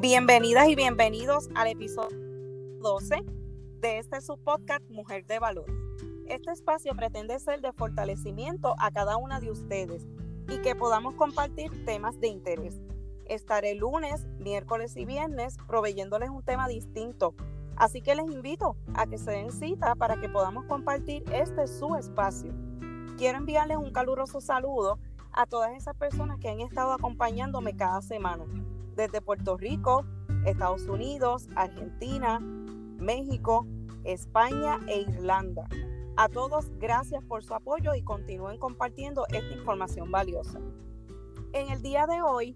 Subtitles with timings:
[0.00, 2.16] Bienvenidas y bienvenidos al episodio
[2.80, 3.22] 12
[3.80, 5.66] de este subpodcast Mujer de Valor.
[6.26, 10.06] Este espacio pretende ser de fortalecimiento a cada una de ustedes
[10.48, 12.80] y que podamos compartir temas de interés.
[13.26, 17.34] Estaré lunes, miércoles y viernes proveyéndoles un tema distinto,
[17.76, 21.94] así que les invito a que se den cita para que podamos compartir este su
[21.94, 22.52] espacio.
[23.16, 24.98] Quiero enviarles un caluroso saludo
[25.32, 28.44] a todas esas personas que han estado acompañándome cada semana
[28.96, 30.04] desde Puerto Rico,
[30.44, 33.66] Estados Unidos, Argentina, México,
[34.04, 35.68] España e Irlanda.
[36.16, 40.60] A todos, gracias por su apoyo y continúen compartiendo esta información valiosa.
[41.52, 42.54] En el día de hoy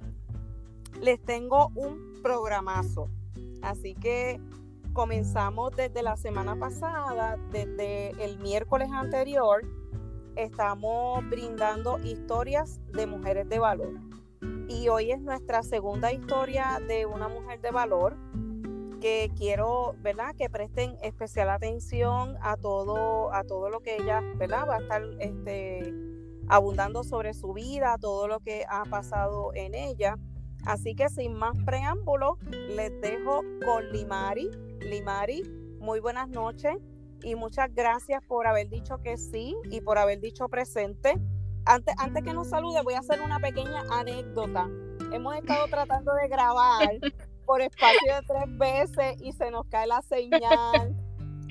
[1.01, 3.09] les tengo un programazo,
[3.63, 4.41] así que
[4.93, 9.63] comenzamos desde la semana pasada, desde el miércoles anterior,
[10.37, 13.93] estamos brindando historias de mujeres de valor
[14.69, 18.17] y hoy es nuestra segunda historia de una mujer de valor
[19.01, 20.35] que quiero, ¿verdad?
[20.37, 24.67] Que presten especial atención a todo, a todo lo que ella, ¿verdad?
[24.69, 25.93] Va a estar este,
[26.49, 30.17] abundando sobre su vida, todo lo que ha pasado en ella.
[30.65, 34.51] Así que sin más preámbulo, les dejo con Limari.
[34.81, 35.43] Limari,
[35.81, 36.79] muy buenas noches
[37.25, 41.19] y muchas gracias por haber dicho que sí y por haber dicho presente
[41.67, 44.69] antes, antes que nos salude, voy a hacer una pequeña anécdota.
[45.13, 46.91] Hemos estado tratando de grabar
[47.47, 50.95] por espacio de tres veces y se nos cae la señal.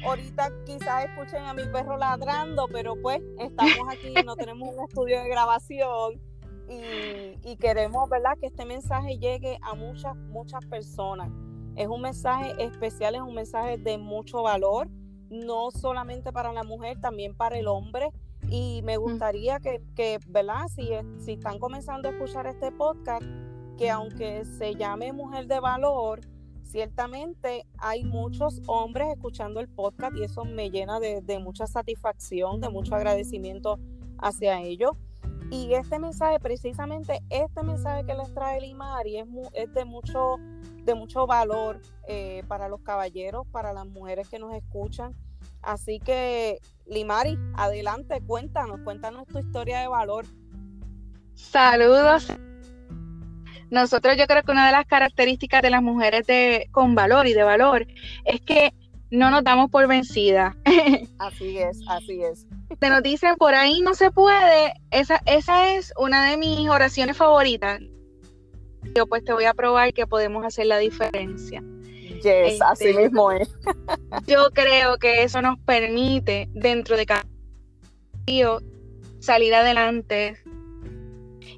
[0.05, 5.23] Ahorita quizás escuchen a mi perro ladrando, pero pues estamos aquí, no tenemos un estudio
[5.23, 6.21] de grabación
[6.69, 11.29] y, y queremos, ¿verdad?, que este mensaje llegue a muchas, muchas personas.
[11.75, 14.89] Es un mensaje especial, es un mensaje de mucho valor,
[15.33, 18.11] no solamente para la mujer, también para el hombre
[18.49, 20.67] y me gustaría que, que ¿verdad?
[20.67, 23.25] Si, si están comenzando a escuchar este podcast,
[23.77, 26.21] que aunque se llame Mujer de Valor,
[26.63, 32.69] ciertamente hay muchos hombres escuchando el podcast y eso me llena de, mucha satisfacción, de
[32.69, 33.79] mucho agradecimiento
[34.19, 34.91] hacia ellos.
[35.51, 40.37] Y este mensaje, precisamente este mensaje que les trae Limari es, es de, mucho,
[40.83, 45.15] de mucho valor eh, para los caballeros, para las mujeres que nos escuchan.
[45.63, 50.25] Así que, Limari, adelante, cuéntanos, cuéntanos tu historia de valor.
[51.33, 52.27] Saludos.
[53.69, 57.33] Nosotros yo creo que una de las características de las mujeres de, con valor y
[57.33, 57.87] de valor
[58.25, 58.71] es que
[59.09, 60.55] no nos damos por vencida.
[61.19, 62.47] Así es, así es.
[62.79, 67.15] Te nos dicen por ahí no se puede, esa, esa es una de mis oraciones
[67.15, 67.79] favoritas.
[68.95, 71.63] Yo pues te voy a probar que podemos hacer la diferencia.
[72.23, 73.49] Yes, así este, mismo es.
[74.27, 77.25] yo creo que eso nos permite, dentro de cada
[79.19, 80.37] salir adelante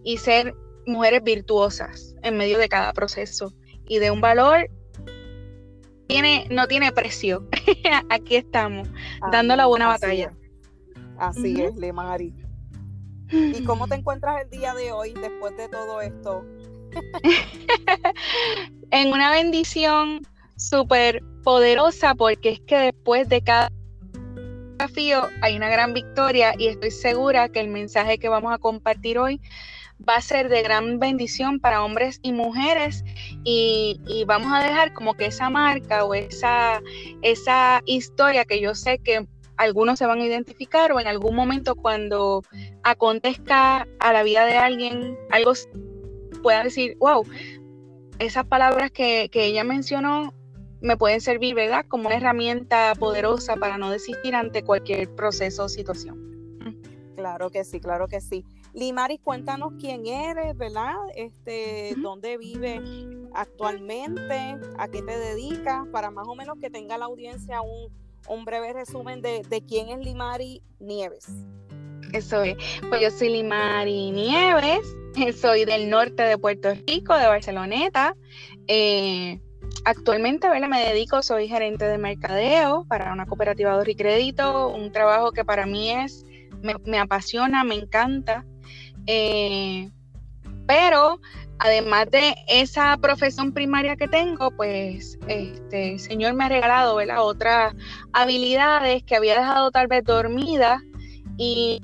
[0.04, 0.56] y ser
[0.86, 3.54] mujeres virtuosas en medio de cada proceso
[3.88, 4.70] y de un valor
[6.08, 7.48] tiene, no tiene precio.
[8.10, 8.88] Aquí estamos,
[9.32, 10.32] dando la buena batalla.
[11.18, 12.34] Así es, Lemari.
[13.32, 16.46] ¿Y cómo te encuentras el día de hoy después de todo esto?
[18.92, 20.22] en una bendición
[20.56, 23.72] súper poderosa porque es que después de cada
[24.78, 29.20] desafío hay una gran victoria y estoy segura que el mensaje que vamos a compartir
[29.20, 29.42] hoy
[30.08, 33.04] va a ser de gran bendición para hombres y mujeres.
[33.44, 36.82] Y, vamos a dejar como que esa marca o esa,
[37.22, 39.26] esa historia que yo sé que
[39.58, 42.44] algunos se van a identificar o en algún momento cuando
[42.84, 45.54] acontezca a la vida de alguien algo
[46.44, 47.26] pueda decir, wow,
[48.20, 50.34] esas palabras que, que ella mencionó
[50.86, 51.86] me pueden servir, ¿verdad?
[51.88, 56.36] Como una herramienta poderosa para no desistir ante cualquier proceso o situación.
[57.16, 58.46] Claro que sí, claro que sí.
[58.74, 60.96] Limari, cuéntanos quién eres, ¿verdad?
[61.16, 62.82] Este, dónde vives
[63.34, 67.90] actualmente, a qué te dedicas, para más o menos que tenga la audiencia un,
[68.28, 71.28] un breve resumen de, de, quién es Limari Nieves.
[72.12, 72.58] Eso es.
[72.90, 74.86] Pues yo soy Limari Nieves,
[75.40, 78.16] soy del norte de Puerto Rico, de Barceloneta.
[78.68, 79.40] Eh,
[79.86, 85.46] Actualmente me dedico, soy gerente de mercadeo para una cooperativa de crédito, un trabajo que
[85.46, 86.26] para mí es,
[86.86, 88.44] me, apasiona, me encanta.
[89.06, 89.92] Eh,
[90.66, 91.20] pero
[91.60, 97.76] además de esa profesión primaria que tengo, pues este el Señor me ha regalado otras
[98.12, 100.82] habilidades que había dejado tal vez dormidas
[101.38, 101.80] y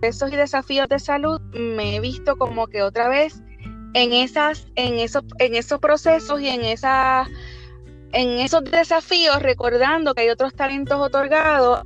[0.00, 3.42] esos desafíos de salud me he visto como que otra vez
[3.94, 7.28] en esas, en esos, en esos procesos y en esa,
[8.12, 11.82] en esos desafíos, recordando que hay otros talentos otorgados,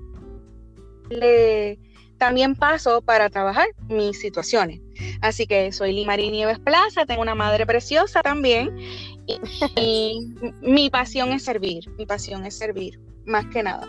[2.16, 4.81] también paso para trabajar mis situaciones.
[5.20, 8.76] Así que soy Limari Nieves Plaza, tengo una madre preciosa también
[9.76, 13.87] y, mi pasión es servir, mi pasión es servir, más que nada.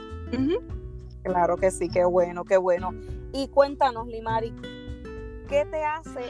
[1.23, 2.93] Claro que sí, qué bueno, qué bueno.
[3.33, 4.53] Y cuéntanos, Limari,
[5.47, 6.21] ¿qué te hace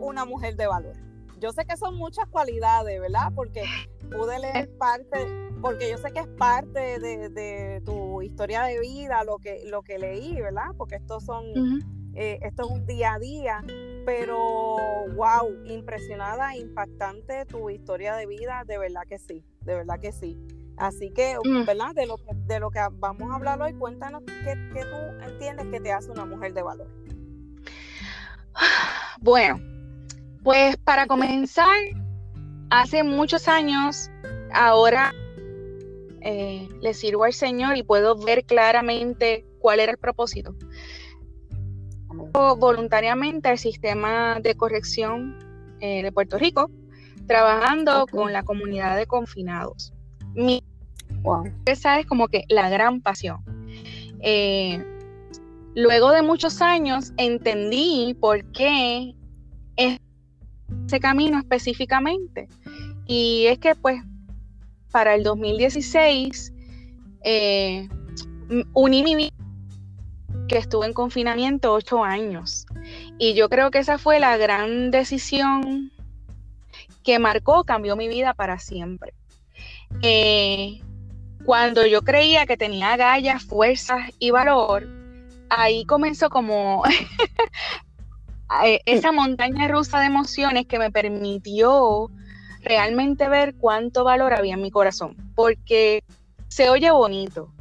[0.00, 0.96] una mujer de valor?
[1.38, 3.32] Yo sé que son muchas cualidades, ¿verdad?
[3.34, 3.64] Porque
[4.10, 5.26] pude leer parte,
[5.62, 9.98] porque yo sé que es parte de, tu historia de vida, lo que, lo que
[9.98, 10.72] leí, ¿verdad?
[10.76, 11.44] Porque estos son,
[12.14, 13.64] eh, esto es un día a día,
[14.04, 14.68] pero
[15.14, 20.38] wow, impresionada, impactante tu historia de vida, de verdad que sí, de verdad que sí.
[20.76, 21.66] Así que, mm.
[21.66, 21.94] ¿verdad?
[21.94, 25.66] De lo que, de lo que vamos a hablar hoy, cuéntanos qué, qué tú entiendes
[25.66, 26.88] que te hace una mujer de valor.
[29.22, 29.60] Bueno,
[30.42, 31.76] pues para comenzar,
[32.70, 34.10] hace muchos años,
[34.52, 35.12] ahora
[36.22, 40.54] eh, le sirvo al Señor y puedo ver claramente cuál era el propósito.
[42.32, 45.38] Voluntariamente al sistema de corrección
[45.80, 46.70] eh, de Puerto Rico,
[47.26, 49.92] trabajando con la comunidad de confinados.
[50.34, 50.62] Mi,
[51.64, 53.42] Esa es como que la gran pasión.
[54.20, 54.84] Eh,
[55.74, 59.14] luego de muchos años entendí por qué
[60.86, 62.48] ese camino específicamente.
[63.06, 64.02] Y es que pues
[64.90, 66.52] para el 2016
[67.22, 67.88] eh,
[68.74, 69.34] uní mi vida,
[70.48, 72.66] que estuve en confinamiento ocho años.
[73.18, 75.92] Y yo creo que esa fue la gran decisión
[77.04, 79.14] que marcó, cambió mi vida para siempre.
[80.02, 80.80] Eh,
[81.44, 84.88] cuando yo creía que tenía gallas, fuerzas y valor,
[85.48, 86.82] ahí comenzó como
[88.84, 92.10] esa montaña rusa de emociones que me permitió
[92.62, 96.02] realmente ver cuánto valor había en mi corazón, porque
[96.48, 97.52] se oye bonito,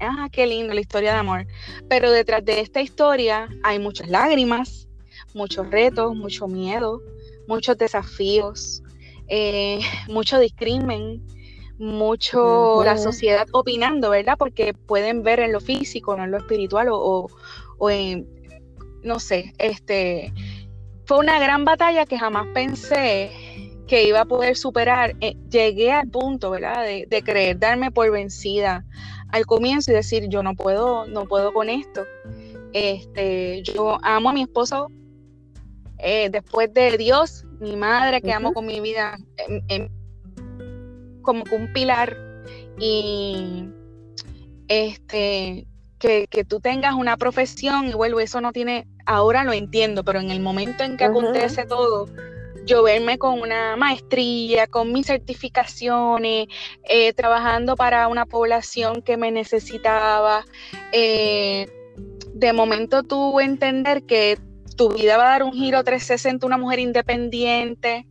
[0.00, 1.46] ah, qué lindo la historia de amor,
[1.88, 4.88] pero detrás de esta historia hay muchas lágrimas,
[5.34, 7.02] muchos retos, mucho miedo,
[7.46, 8.82] muchos desafíos,
[9.28, 11.22] eh, mucho discrimen,
[11.78, 14.36] mucho la sociedad opinando, ¿verdad?
[14.36, 17.28] Porque pueden ver en lo físico, no en lo espiritual o,
[17.78, 18.26] o en,
[19.02, 20.32] no sé, este,
[21.04, 23.30] fue una gran batalla que jamás pensé
[23.88, 25.16] que iba a poder superar.
[25.20, 26.84] Eh, llegué al punto, ¿verdad?
[26.84, 28.84] De, creer, darme por vencida
[29.30, 32.04] al comienzo y decir, yo no puedo, no puedo con esto.
[32.72, 34.90] Este, yo amo a mi esposo
[35.98, 39.88] eh, después de Dios, mi madre que amo con mi vida, em, em,
[41.22, 42.16] como un pilar.
[42.78, 43.68] Y
[44.68, 45.66] este,
[45.98, 50.30] que, tú tengas una profesión y vuelvo, eso no tiene, ahora lo entiendo, pero en
[50.30, 52.08] el momento en que acontece todo,
[52.64, 56.46] yo verme con una maestría, con mis certificaciones,
[56.84, 60.44] eh, trabajando para una población que me necesitaba,
[60.92, 61.66] eh,
[62.34, 64.38] de momento tú entender que
[64.76, 68.06] tu vida va a dar un giro 360, una mujer independiente,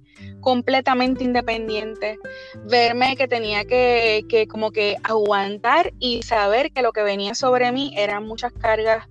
[0.47, 2.17] completamente independiente,
[2.69, 7.93] verme que tenía que, como que aguantar y saber que lo que venía sobre mí
[7.97, 9.09] eran muchas cargas,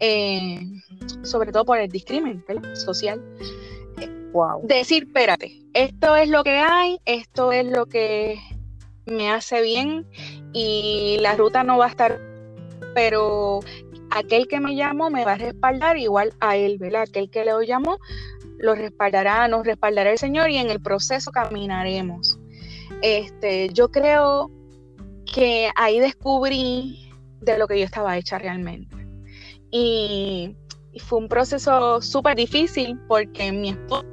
[0.00, 0.60] eh,
[1.22, 2.44] sobre todo por el discrimen
[2.74, 3.22] social.
[4.32, 4.66] Wow.
[4.66, 8.40] Decir, espérate, esto es lo que hay, esto es lo que
[9.06, 10.04] me hace bien
[10.52, 12.18] y la ruta no va a estar,
[12.92, 13.60] pero
[14.10, 17.02] aquel que me llamó me va a respaldar igual a él, ¿verdad?
[17.02, 18.00] Aquel que le llamó
[18.62, 22.38] lo respaldará, nos respaldará el Señor y en el proceso caminaremos.
[23.02, 24.50] Este, yo creo
[25.26, 27.10] que ahí descubrí
[27.40, 28.96] de lo que yo estaba hecha realmente.
[29.70, 30.56] Y,
[31.06, 34.04] fue un proceso súper difícil porque mi esposo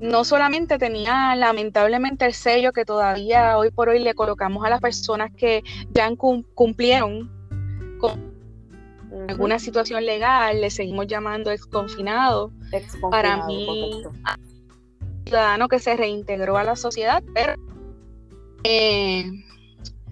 [0.00, 4.80] no solamente tenía lamentablemente el sello que todavía hoy por hoy le colocamos a las
[4.80, 5.62] personas que
[5.92, 6.10] ya
[6.54, 7.30] cumplieron
[7.98, 8.31] con
[9.28, 12.50] alguna situación legal, le seguimos llamando exconfinado.
[13.10, 14.02] Para mí,
[15.24, 17.54] ciudadano que se reintegró a la sociedad, pero
[18.64, 19.24] eh,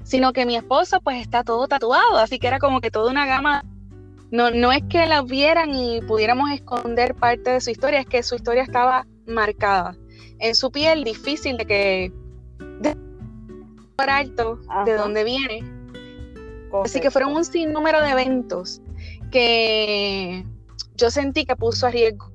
[0.03, 3.27] sino que mi esposo pues está todo tatuado, así que era como que toda una
[3.27, 3.65] gama.
[4.31, 8.23] No, no es que la vieran y pudiéramos esconder parte de su historia, es que
[8.23, 9.97] su historia estaba marcada
[10.39, 12.13] en su piel, difícil de que
[12.81, 12.97] de
[13.97, 15.65] por alto de dónde viene.
[16.85, 18.81] Así que fueron un sinnúmero de eventos
[19.31, 20.45] que
[20.97, 22.31] yo sentí que puso a riesgo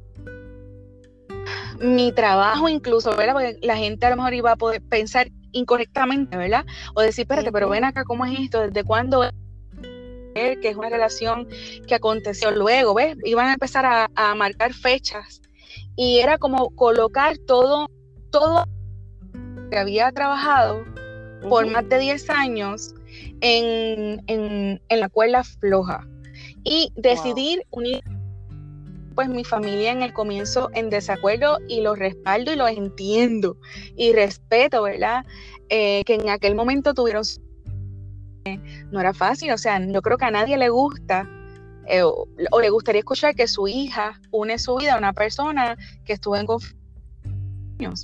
[1.79, 3.33] mi trabajo incluso, ¿verdad?
[3.33, 6.65] Porque la gente a lo mejor iba a poder pensar incorrectamente, ¿verdad?
[6.93, 8.61] O decir, espérate, pero ven acá, ¿cómo es esto?
[8.61, 9.29] ¿Desde cuándo?
[10.33, 11.47] Que es una relación
[11.87, 13.17] que aconteció luego, ¿ves?
[13.23, 15.41] Iban a empezar a, marcar fechas
[15.95, 17.87] y era como colocar todo,
[18.31, 18.65] todo
[19.71, 20.83] que había trabajado
[21.49, 22.93] por más de 10 años
[23.39, 26.05] en, en, en la cuerda floja.
[26.65, 28.03] Y decidir unir
[29.15, 33.57] pues mi familia en el comienzo en desacuerdo y los respaldo y los entiendo
[33.95, 35.25] y respeto, ¿verdad?
[35.69, 37.23] Eh, que en aquel momento tuvieron...
[38.91, 41.27] No era fácil, o sea, yo creo que a nadie le gusta
[41.87, 42.27] eh, o,
[42.61, 46.45] le gustaría escuchar que su hija une su vida a una persona que estuvo en
[46.45, 46.79] conflicto,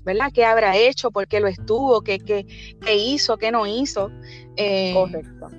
[0.04, 0.32] ¿verdad?
[0.34, 1.12] ¿Qué habrá hecho?
[1.12, 2.02] ¿Por qué lo estuvo?
[2.02, 2.46] ¿Qué, qué,
[2.82, 3.38] qué hizo?
[3.38, 4.12] ¿Qué no hizo?
[4.56, 5.50] Eh, Correcto.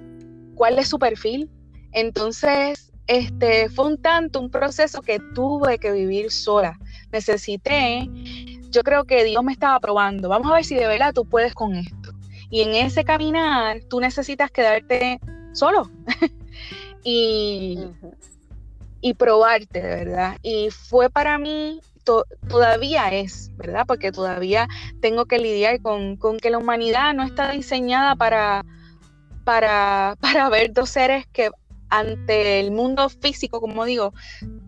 [0.55, 1.51] ¿Cuál es su perfil?
[1.93, 6.79] Entonces, este, fue un tanto un proceso que tuve que vivir sola.
[7.13, 8.09] Necesité,
[8.71, 10.29] yo creo que Dios me estaba probando.
[10.29, 12.13] Vamos a ver si de verdad tú puedes con esto.
[12.51, 15.21] Y en ese caminar, tú necesitas quedarte
[15.53, 15.91] solo.
[17.05, 17.79] y,
[19.01, 20.37] y probarte, de verdad.
[20.43, 21.81] Y fue para mí,
[22.49, 23.85] todavía es, ¿verdad?
[23.87, 24.69] Porque todavía
[25.01, 28.65] tengo que lidiar con, que la humanidad no está diseñada para,
[29.45, 31.51] para, para ver dos seres que
[31.93, 34.15] ante el mundo físico, como digo,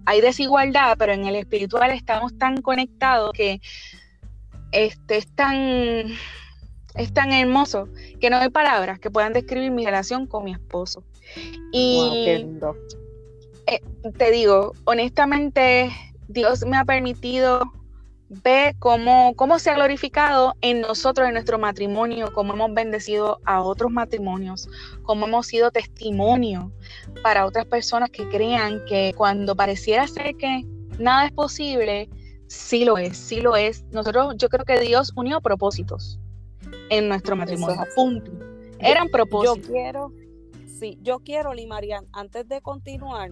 [0.05, 3.63] hay desigualdad, pero en el espiritual estamos tan conectados que
[4.73, 5.57] este, es tan
[6.95, 7.89] es tan hermoso
[8.21, 11.03] que no hay palabras que puedan describir mi relación con mi esposo.
[11.73, 12.27] Y
[13.67, 13.81] eh,
[14.17, 15.91] te digo, honestamente,
[16.29, 17.63] Dios me ha permitido
[18.29, 23.63] ver cómo, cómo se ha glorificado en nosotros, en nuestro matrimonio, cómo hemos bendecido a
[23.63, 24.69] otros matrimonios,
[25.03, 26.73] cómo hemos sido testimonio
[27.23, 30.65] para otras personas que crean que cuando pareciera ser que
[30.99, 32.09] nada es posible,
[32.47, 33.85] sí lo es, sí lo es.
[33.91, 36.19] Nosotros, yo creo que Dios unió propósitos
[36.91, 38.33] en nuestro matrimonio, punto.
[38.79, 39.69] Eran propósitos.
[39.69, 40.13] Yo quiero,
[40.67, 43.31] sí, yo quiero, Limarian, antes de continuar,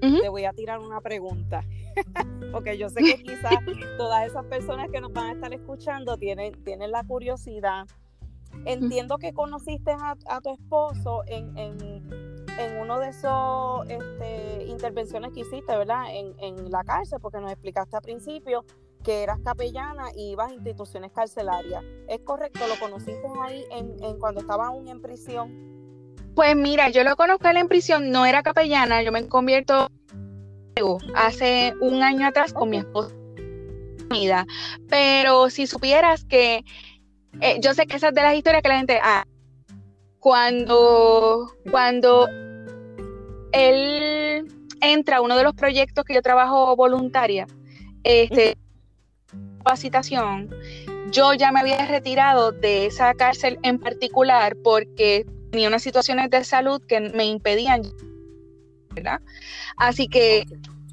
[0.00, 1.64] te voy a tirar una pregunta.
[2.52, 3.54] Porque yo sé que quizás
[3.96, 7.86] todas esas personas que nos van a estar escuchando tienen, tienen la curiosidad.
[8.64, 11.80] Entiendo que conociste a, tu esposo en, en,
[12.80, 16.04] uno de esos este, intervenciones que hiciste, ¿verdad?
[16.12, 18.64] En, en la cárcel, porque nos explicaste al principio
[19.02, 21.82] que eras capellana y ibas a instituciones carcelarias.
[22.08, 22.60] ¿Es correcto?
[22.68, 25.70] ¿Lo conociste ahí en, cuando estaba aún en prisión?
[26.34, 29.90] Pues mira, yo lo conozco en prisión, no era capellana, yo me convierto
[31.14, 33.14] hace un año atrás con mi esposa.
[34.88, 36.64] Pero si supieras que
[37.40, 39.24] eh, yo sé que esas de las historias que la gente ah,
[40.18, 42.28] cuando cuando
[43.52, 44.46] él
[44.80, 47.46] entra a uno de los proyectos que yo trabajo voluntaria,
[48.02, 48.56] este
[49.58, 50.50] capacitación,
[51.10, 56.44] yo ya me había retirado de esa cárcel en particular porque tenía unas situaciones de
[56.44, 57.82] salud que me impedían,
[58.94, 59.20] ¿verdad?
[59.76, 60.46] Así que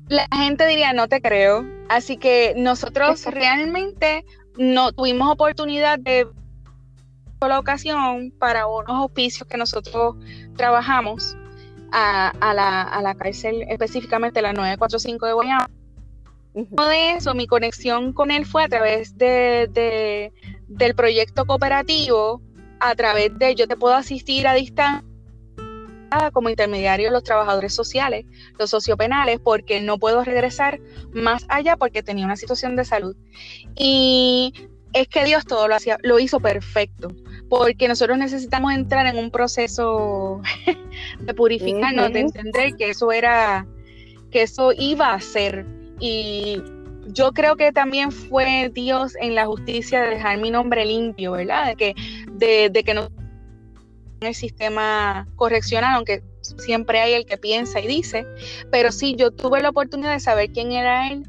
[0.07, 1.65] la gente diría, no te creo.
[1.89, 4.25] Así que nosotros realmente
[4.57, 6.27] no tuvimos oportunidad de
[7.41, 10.15] la ocasión para unos auspicios que nosotros
[10.55, 11.37] trabajamos
[11.91, 15.69] a, la, a la cárcel específicamente la 945 de Guayama
[16.89, 20.31] de eso, mi conexión con él fue a través de,
[20.67, 22.41] del proyecto cooperativo,
[22.79, 25.06] a través de yo te puedo asistir a distancia
[26.33, 28.25] como intermediario los trabajadores sociales,
[28.57, 30.79] los sociopenales, porque no puedo regresar
[31.11, 33.15] más allá porque tenía una situación de salud.
[33.75, 34.53] Y
[34.93, 37.09] es que Dios todo lo hacía, lo hizo perfecto,
[37.49, 40.41] porque nosotros necesitamos entrar en un proceso
[41.19, 43.65] de purificarnos, de entender que eso era,
[44.31, 45.65] que eso iba a ser
[45.99, 46.61] y
[47.13, 51.67] yo creo que también fue Dios en la justicia de dejar mi nombre limpio, ¿verdad?
[51.67, 51.95] De que,
[52.31, 53.09] de, que no
[54.21, 58.25] el sistema correccional, aunque siempre hay el que piensa y dice,
[58.71, 61.23] pero sí, yo tuve la oportunidad de saber quién era él,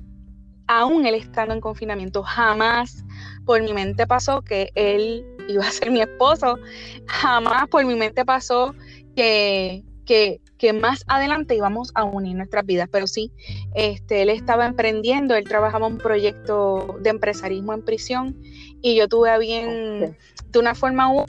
[0.67, 2.23] aún él estando en confinamiento.
[2.23, 3.05] Jamás
[3.45, 6.59] por mi mente pasó que él iba a ser mi esposo,
[7.07, 8.75] jamás por mi mente pasó
[9.17, 13.33] que, que, que más adelante íbamos a unir nuestras vidas, pero sí,
[13.75, 18.37] este, él estaba emprendiendo, él trabajaba un proyecto de empresarismo en prisión
[18.83, 20.17] y yo tuve a bien,
[20.51, 21.27] de una forma u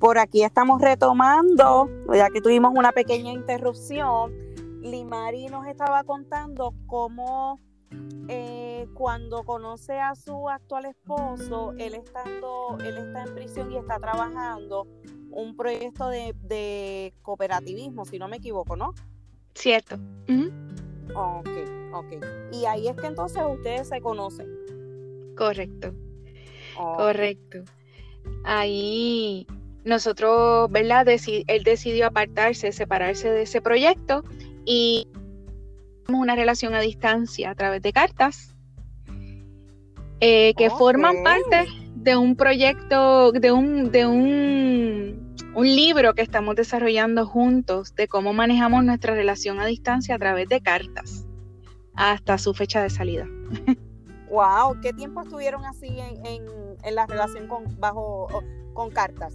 [0.00, 4.32] Por aquí estamos retomando, ya que tuvimos una pequeña interrupción.
[4.80, 7.60] Limari nos estaba contando cómo
[8.26, 13.98] eh, cuando conoce a su actual esposo, él estando, él está en prisión y está
[13.98, 14.88] trabajando
[15.30, 18.94] un proyecto de, cooperativismo, si no me equivoco, ¿no?
[19.54, 19.96] Cierto.
[21.14, 21.48] Ok,
[21.92, 22.24] ok.
[22.52, 24.48] Y ahí es que entonces ustedes se conocen.
[25.36, 25.92] Correcto.
[26.76, 27.64] Correcto.
[28.44, 29.46] Ahí
[29.84, 31.06] nosotros, ¿verdad?
[31.08, 34.24] él decidió apartarse, separarse de ese proyecto
[34.64, 35.08] y
[36.08, 38.54] una relación a distancia a través de cartas
[40.20, 45.19] eh, que forman parte de un proyecto, de un, de un,
[45.60, 50.48] un libro que estamos desarrollando juntos de cómo manejamos nuestra relación a distancia a través
[50.48, 51.26] de cartas
[51.94, 53.26] hasta su fecha de salida.
[54.30, 56.24] Wow, ¿qué tiempo estuvieron así en,
[56.82, 58.28] en, la relación con bajo
[58.72, 59.34] con cartas?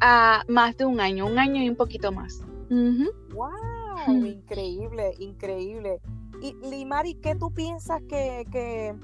[0.00, 2.42] A más de un año, un año y un poquito más.
[2.70, 6.00] Wow, increíble, increíble.
[6.40, 8.94] Y Limari, ¿qué tú piensas que, que,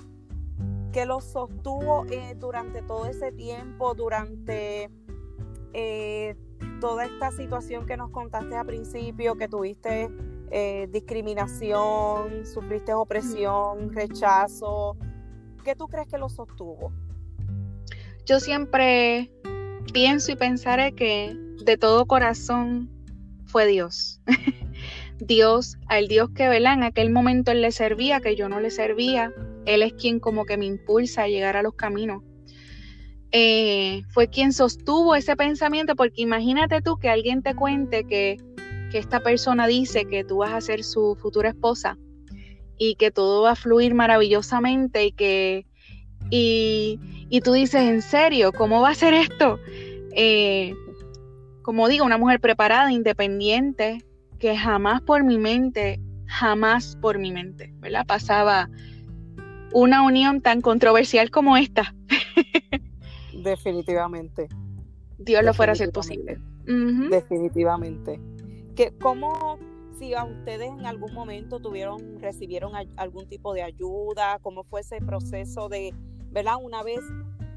[0.92, 4.88] que lo sostuvo eh, durante todo ese tiempo, durante
[5.72, 6.36] eh,
[6.80, 10.10] toda esta situación que nos contaste al principio, que tuviste
[10.50, 14.96] eh, discriminación, sufriste opresión, rechazo?
[15.64, 16.92] ¿Qué tú crees que lo sostuvo?
[18.26, 19.32] Yo siempre
[19.92, 22.90] pienso y pensaré que de todo corazón
[23.46, 24.20] fue Dios.
[25.18, 26.74] Dios, al Dios que ¿verdad?
[26.74, 29.32] en aquel momento él le servía, que yo no le servía,
[29.66, 32.22] él es quien como que me impulsa a llegar a los caminos.
[33.32, 38.36] Eh, fue quien sostuvo ese pensamiento, porque imagínate tú que alguien te cuente que,
[38.90, 41.96] que esta persona dice que tú vas a ser su futura esposa
[42.78, 45.66] y que todo va a fluir maravillosamente y que
[46.30, 48.52] y, tú dices, ¿en serio?
[48.52, 49.58] ¿Cómo va a ser esto?
[50.14, 50.74] Eh,
[51.62, 54.02] como digo, una mujer preparada, independiente,
[54.38, 58.06] que jamás por mi mente, jamás por mi mente, ¿verdad?
[58.06, 58.70] Pasaba
[59.72, 61.94] una unión tan controversial como esta.
[63.42, 64.48] Definitivamente.
[65.18, 66.38] Dios lo fuera a hacer posible.
[66.64, 68.20] Definitivamente.
[68.74, 69.58] Que, ¿Cómo,
[69.98, 74.38] si a ustedes en algún momento tuvieron, recibieron algún tipo de ayuda?
[74.42, 75.94] ¿Cómo fue ese proceso de,
[76.30, 76.56] ¿verdad?
[76.60, 77.00] Una vez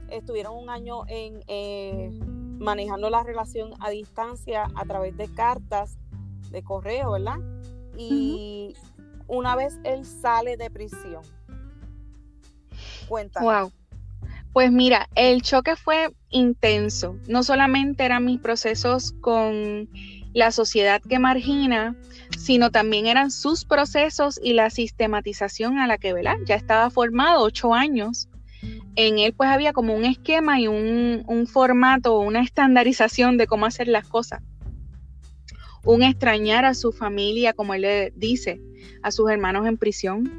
[0.10, 2.12] estuvieron un año en eh,
[2.60, 5.98] manejando la relación a distancia a través de cartas,
[6.51, 7.39] de correo, ¿verdad?
[7.98, 8.75] Y
[9.27, 11.24] una vez él sale de prisión,
[13.41, 13.71] Wow.
[14.56, 17.18] Pues mira, el choque fue intenso.
[17.28, 19.89] No solamente eran mis procesos con
[20.34, 21.94] la sociedad que margina,
[22.38, 26.38] sino también eran sus procesos y la sistematización a la que, ¿verdad?
[26.46, 28.30] Ya estaba formado ocho años.
[28.96, 33.65] En él pues había como un esquema y un, un formato, una estandarización de cómo
[33.65, 34.41] hacer las cosas.
[35.84, 38.62] Un extrañar a su familia, como él le dice,
[39.04, 40.32] a sus hermanos en prisión,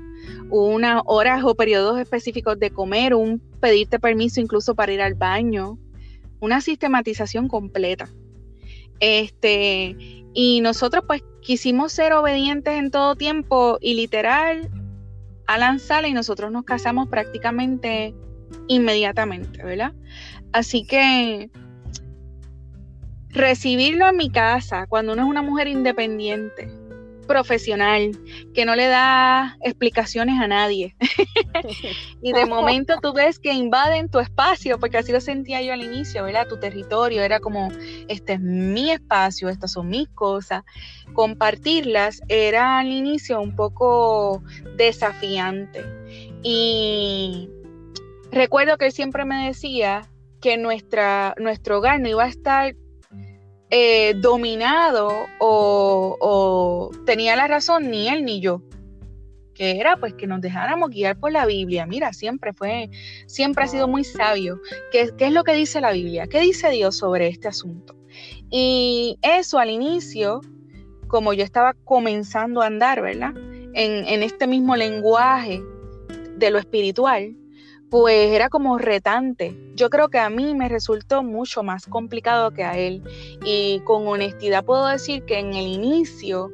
[0.48, 5.76] unas horas o periodos específicos de comer, un pedirte permiso incluso para ir al baño,
[6.38, 8.08] una sistematización completa.
[9.00, 9.96] Este,
[10.34, 14.70] y nosotros pues quisimos ser obedientes en todo tiempo y literal
[15.48, 18.14] a lanzarla y nosotros nos casamos prácticamente
[18.68, 19.92] inmediatamente, ¿verdad?
[20.52, 21.50] Así que
[23.30, 26.70] recibirlo en mi casa cuando uno es una mujer independiente,
[27.26, 28.12] profesional,
[28.54, 30.96] que no le da explicaciones a nadie.
[32.22, 35.82] y de momento tú ves que invaden tu espacio, porque así lo sentía yo al
[35.82, 36.46] inicio, ¿verdad?
[36.48, 37.68] Tu territorio era como,
[38.08, 40.64] este es mi espacio, estas son mis cosas.
[41.12, 44.42] Compartirlas era al inicio un poco
[44.76, 45.84] desafiante.
[46.42, 47.50] Y
[48.30, 50.08] recuerdo que él siempre me decía
[50.40, 52.76] que nuestra, nuestro hogar no iba a estar
[53.70, 58.62] eh, dominado o, tenía la razón ni él ni yo
[59.54, 61.86] que era pues que nos dejáramos guiar por la Biblia.
[61.86, 62.90] Mira, siempre fue,
[63.26, 64.60] siempre ha sido muy sabio.
[64.92, 66.26] ¿Qué, ¿Qué, es lo que dice la Biblia?
[66.26, 67.96] ¿Qué dice Dios sobre este asunto?
[68.50, 70.42] Y eso al inicio,
[71.08, 73.32] como yo estaba comenzando a andar, ¿verdad?
[73.72, 75.62] En, en este mismo lenguaje
[76.36, 77.34] de lo espiritual,
[77.98, 79.56] pues era como retante.
[79.74, 83.02] Yo creo que a mí me resultó mucho más complicado que a él.
[83.42, 86.50] Y con honestidad puedo decir que en el inicio,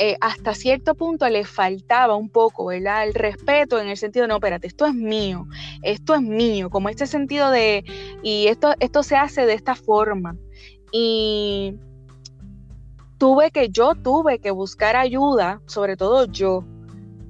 [0.00, 3.06] eh, hasta cierto punto le faltaba un poco, ¿verdad?
[3.06, 5.46] El respeto en el sentido, no, espérate, esto es mío,
[5.82, 7.84] esto es mío, como este sentido de,
[8.24, 10.34] y esto, esto se hace de esta forma.
[10.90, 11.76] Y
[13.18, 16.64] tuve que, yo tuve que buscar ayuda, sobre todo yo,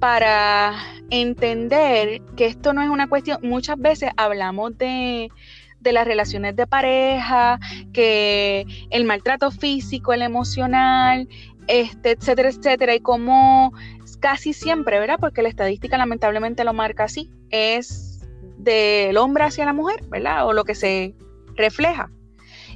[0.03, 0.75] para
[1.11, 5.31] entender que esto no es una cuestión, muchas veces hablamos de,
[5.79, 7.57] las relaciones de pareja,
[7.93, 11.29] que el maltrato físico, el emocional,
[11.67, 13.71] este, etcétera, etcétera, y como
[14.19, 15.19] casi siempre, ¿verdad?
[15.21, 20.45] Porque la estadística lamentablemente lo marca así, es del hombre hacia la mujer, ¿verdad?
[20.45, 21.15] O lo que se
[21.55, 22.11] refleja.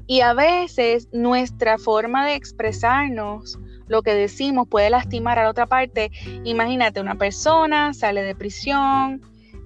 [0.05, 5.65] Y a veces nuestra forma de expresarnos lo que decimos puede lastimar a la otra
[5.65, 6.11] parte.
[6.43, 9.21] Imagínate, una persona sale de prisión,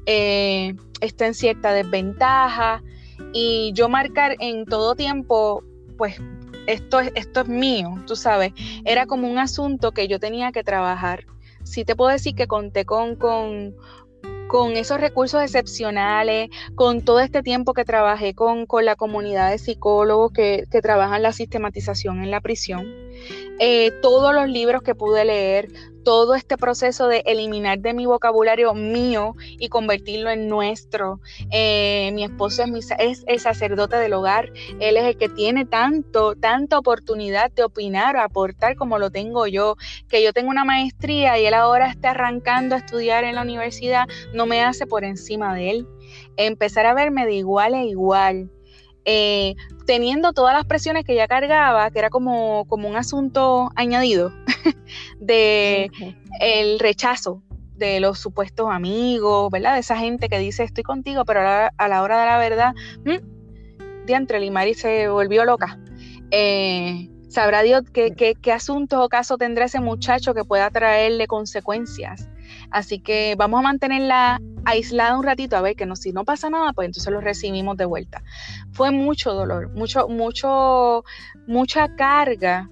[0.06, 2.84] eh, está en cierta desventaja
[3.34, 5.64] y yo marcar en todo tiempo,
[5.98, 6.20] pues
[6.68, 8.54] esto es, esto es mío, tú sabes,
[8.86, 11.26] era como un asunto que yo tenía que trabajar.
[11.64, 13.76] Sí te puedo decir que conté con, con,
[14.52, 20.34] con esos recursos excepcionales, con todo este tiempo que trabajé con, la comunidad de psicólogos
[20.34, 22.86] que, que trabajan la sistematización en la prisión,
[23.60, 25.70] eh, todos los libros que pude leer,
[26.04, 31.20] todo este proceso de eliminar de mi vocabulario mío y convertirlo en nuestro.
[31.52, 36.36] Eh, mi esposo es, es, el sacerdote del hogar, él es el que tiene tanto,
[36.36, 39.76] tanta oportunidad de opinar aportar como lo tengo yo,
[40.08, 44.08] que yo tengo una maestría y él ahora está arrancando a estudiar en la universidad,
[44.34, 45.88] no me hace por encima de él.
[46.38, 48.50] Empezar a verme de igual a igual.
[49.06, 54.32] Eh, teniendo todas las presiones que ya cargaba, que era como, como un asunto añadido
[55.20, 55.92] de
[56.40, 57.42] el rechazo
[57.76, 59.74] de los supuestos amigos, ¿verdad?
[59.74, 64.06] De esa gente que dice estoy contigo, pero a la, hora de la verdad, mmm,
[64.06, 65.80] diantre, Limari se volvió loca.
[66.30, 72.30] Eh, sabrá Dios qué, asuntos o caso tendrá ese muchacho que pueda traerle consecuencias.
[72.72, 76.50] Así que vamos a mantenerla aislada un ratito a ver que no, si no pasa
[76.50, 78.22] nada, pues entonces lo recibimos de vuelta.
[78.74, 81.06] Fue mucho dolor, mucho, mucho,
[81.48, 82.70] mucha carga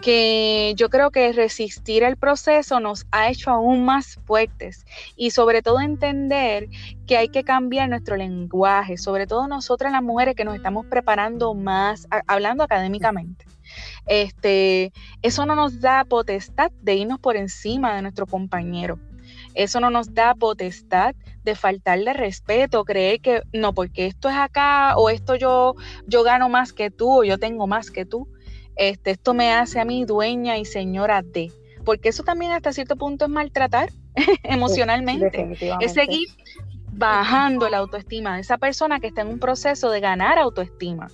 [0.00, 5.60] que yo creo que resistir el proceso nos ha hecho aún más fuertes y sobre
[5.60, 6.68] todo entender
[7.06, 11.52] que hay que cambiar nuestro lenguaje, sobre todo nosotras las mujeres que nos estamos preparando
[11.52, 13.44] más, hablando académicamente.
[14.06, 18.98] Este, eso no nos da potestad de irnos por encima de nuestro compañero.
[19.54, 24.96] Eso no nos da potestad de faltarle respeto, creer que no, porque esto es acá
[24.96, 25.74] o esto yo,
[26.06, 28.28] yo gano más que tú o yo tengo más que tú.
[28.76, 31.52] Este, esto me hace a mí dueña y señora de.
[31.84, 33.90] Porque eso también hasta cierto punto es maltratar
[34.42, 35.56] emocionalmente.
[35.80, 36.28] Es seguir
[36.92, 41.08] bajando la autoestima de esa persona que está en un proceso de ganar autoestima.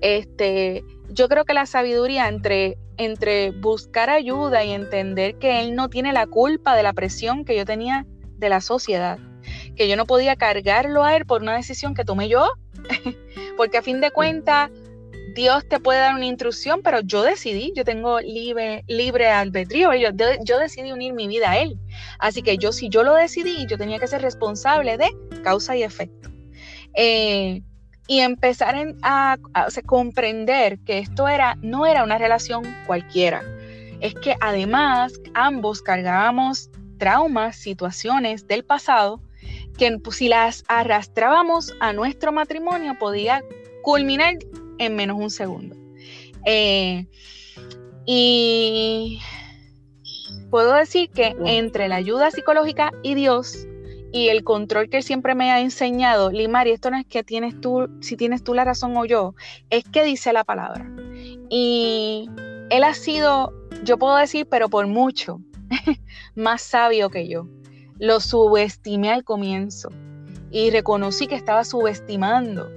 [0.00, 5.88] Este, yo creo que la sabiduría entre entre buscar ayuda y entender que él no
[5.88, 9.18] tiene la culpa de la presión que yo tenía de la sociedad,
[9.76, 12.48] que yo no podía cargarlo a él por una decisión que tomé yo,
[13.56, 14.70] porque a fin de cuentas
[15.34, 20.08] Dios te puede dar una intrusión, pero yo decidí, yo tengo libre, libre albedrío, yo,
[20.44, 21.78] yo decidí unir mi vida a Él.
[22.18, 25.10] Así que yo, si yo lo decidí, yo tenía que ser responsable de
[25.44, 26.30] causa y efecto.
[26.94, 27.62] Eh,
[28.08, 29.38] y empezar a,
[29.86, 33.42] comprender que esto era, no era una relación cualquiera.
[34.00, 39.20] Es que además ambos cargábamos traumas, situaciones del pasado
[39.76, 43.44] que pues, si las arrastrábamos a nuestro matrimonio podía
[43.82, 44.34] culminar
[44.78, 45.76] en menos un segundo.
[46.46, 47.06] Eh,
[48.06, 49.20] y
[50.50, 53.67] puedo decir que entre la ayuda psicológica y Dios,
[54.12, 57.60] y el control que él siempre me ha enseñado, Limari, esto no es que tienes
[57.60, 59.34] tú, si tienes tú la razón o yo,
[59.70, 60.90] es que dice la palabra.
[61.50, 62.30] Y
[62.70, 63.52] él ha sido,
[63.84, 65.40] yo puedo decir, pero por mucho,
[66.34, 67.46] más sabio que yo.
[67.98, 69.90] Lo subestimé al comienzo
[70.50, 72.70] y reconocí que estaba subestimando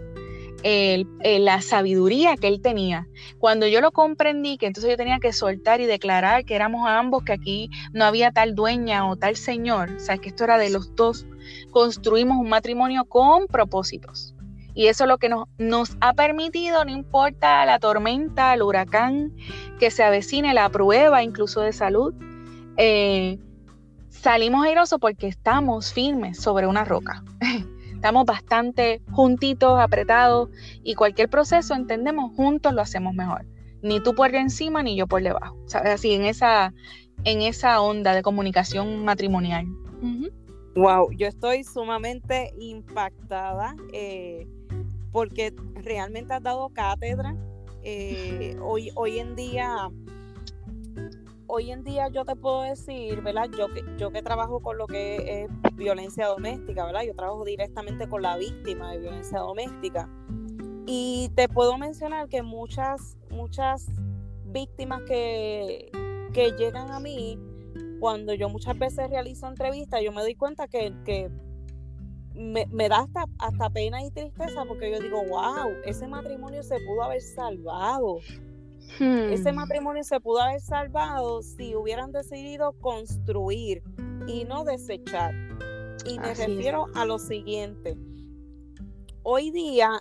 [0.63, 3.07] la sabiduría que él tenía.
[3.39, 7.23] Cuando yo lo comprendí, que entonces yo tenía que soltar y declarar que éramos ambos,
[7.23, 10.69] que aquí no había tal dueña o tal señor, o sea, que esto era de
[10.69, 11.25] los dos,
[11.71, 14.35] construimos un matrimonio con propósitos.
[14.73, 19.33] Y eso es lo que nos, nos ha permitido, no importa la tormenta, el huracán
[19.79, 22.13] que se avecine, la prueba incluso de salud,
[22.77, 23.37] eh,
[24.09, 27.23] salimos airosos porque estamos firmes sobre una roca.
[28.01, 30.49] Estamos bastante juntitos, apretados
[30.81, 33.45] y cualquier proceso entendemos juntos lo hacemos mejor.
[33.83, 35.55] Ni tú por encima ni yo por debajo.
[35.67, 35.93] ¿Sabes?
[35.93, 36.73] Así en esa,
[37.25, 39.67] en esa onda de comunicación matrimonial.
[40.75, 44.47] Wow, yo estoy sumamente impactada eh,
[45.11, 47.35] porque realmente has dado cátedra.
[47.83, 49.91] Eh, hoy, hoy en día
[51.53, 53.49] hoy en día yo te puedo decir, ¿verdad?
[53.57, 57.01] Yo que, yo que trabajo con lo que es violencia doméstica, ¿verdad?
[57.01, 60.09] Yo trabajo directamente con la víctima de violencia doméstica.
[60.87, 63.87] Y te puedo mencionar que muchas, muchas
[64.45, 65.91] víctimas que,
[66.33, 67.37] que llegan a mí,
[67.99, 71.29] cuando yo muchas veces realizo entrevistas, yo me doy cuenta que, que
[72.33, 76.77] me, me, da hasta, hasta pena y tristeza porque yo digo, wow, ese matrimonio se
[76.87, 78.19] pudo haber salvado.
[78.99, 79.55] Ese hmm.
[79.55, 83.83] matrimonio se pudo haber salvado si hubieran decidido construir
[84.27, 85.33] y no desechar.
[86.05, 87.97] Y me refiero a lo siguiente.
[89.23, 89.91] Hoy día,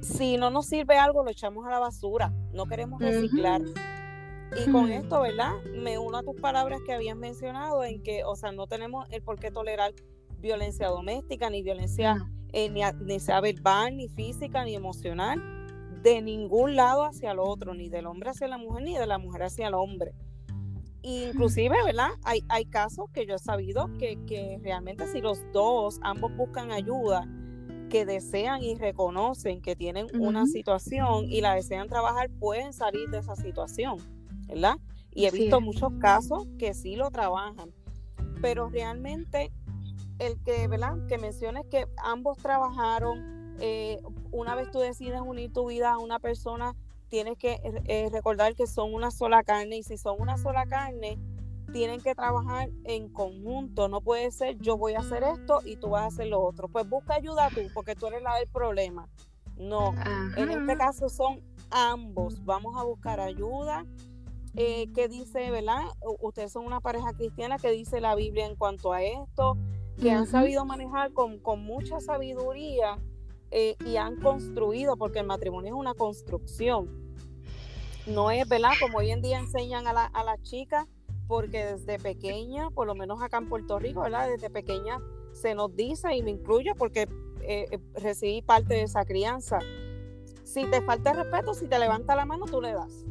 [0.00, 2.32] si no nos sirve algo, lo echamos a la basura.
[2.52, 3.62] No queremos reciclar.
[4.56, 4.92] Y con hmm.
[4.92, 5.52] esto, ¿verdad?
[5.76, 9.22] Me uno a tus palabras que habías mencionado en que, o sea, no tenemos el
[9.22, 9.92] por qué tolerar
[10.38, 15.40] violencia doméstica ni violencia eh, ni, ni sea verbal, ni física, ni emocional,
[16.02, 19.18] de ningún lado hacia el otro, ni del hombre hacia la mujer, ni de la
[19.18, 20.14] mujer hacia el hombre.
[21.02, 22.10] Inclusive, ¿verdad?
[22.24, 26.72] Hay, hay casos que yo he sabido que, que realmente si los dos, ambos buscan
[26.72, 27.26] ayuda,
[27.88, 33.18] que desean y reconocen que tienen una situación y la desean trabajar, pueden salir de
[33.18, 33.98] esa situación,
[34.46, 34.76] ¿verdad?
[35.12, 37.70] Y he visto muchos casos que sí lo trabajan,
[38.40, 39.52] pero realmente
[40.18, 40.94] el que, ¿verdad?
[41.08, 44.00] Que menciones que ambos trabajaron, eh,
[44.32, 46.74] una vez tú decides unir tu vida a una persona,
[47.08, 51.18] tienes que eh, recordar que son una sola carne y si son una sola carne,
[51.72, 53.88] tienen que trabajar en conjunto.
[53.88, 56.68] No puede ser yo voy a hacer esto y tú vas a hacer lo otro.
[56.68, 59.08] Pues busca ayuda tú porque tú eres la del problema.
[59.56, 59.92] No,
[60.36, 62.44] en este caso son ambos.
[62.44, 63.84] Vamos a buscar ayuda.
[64.56, 65.82] Eh, ¿Qué dice, verdad?
[66.20, 69.58] Ustedes son una pareja cristiana que dice la Biblia en cuanto a esto,
[70.00, 72.98] que han sabido manejar con, con mucha sabiduría
[73.50, 76.88] eh, y han construido, porque el matrimonio es una construcción.
[78.06, 78.72] No es, ¿verdad?
[78.80, 80.86] Como hoy en día enseñan a, la, a las chicas
[81.30, 84.28] porque desde pequeña, por lo menos acá en Puerto Rico, ¿verdad?
[84.28, 85.00] Desde pequeña
[85.32, 87.02] se nos dice, y me incluyo porque
[87.42, 89.60] eh, eh, recibí parte de esa crianza,
[90.42, 93.04] si te falta respeto, si te levanta la mano, tú le das.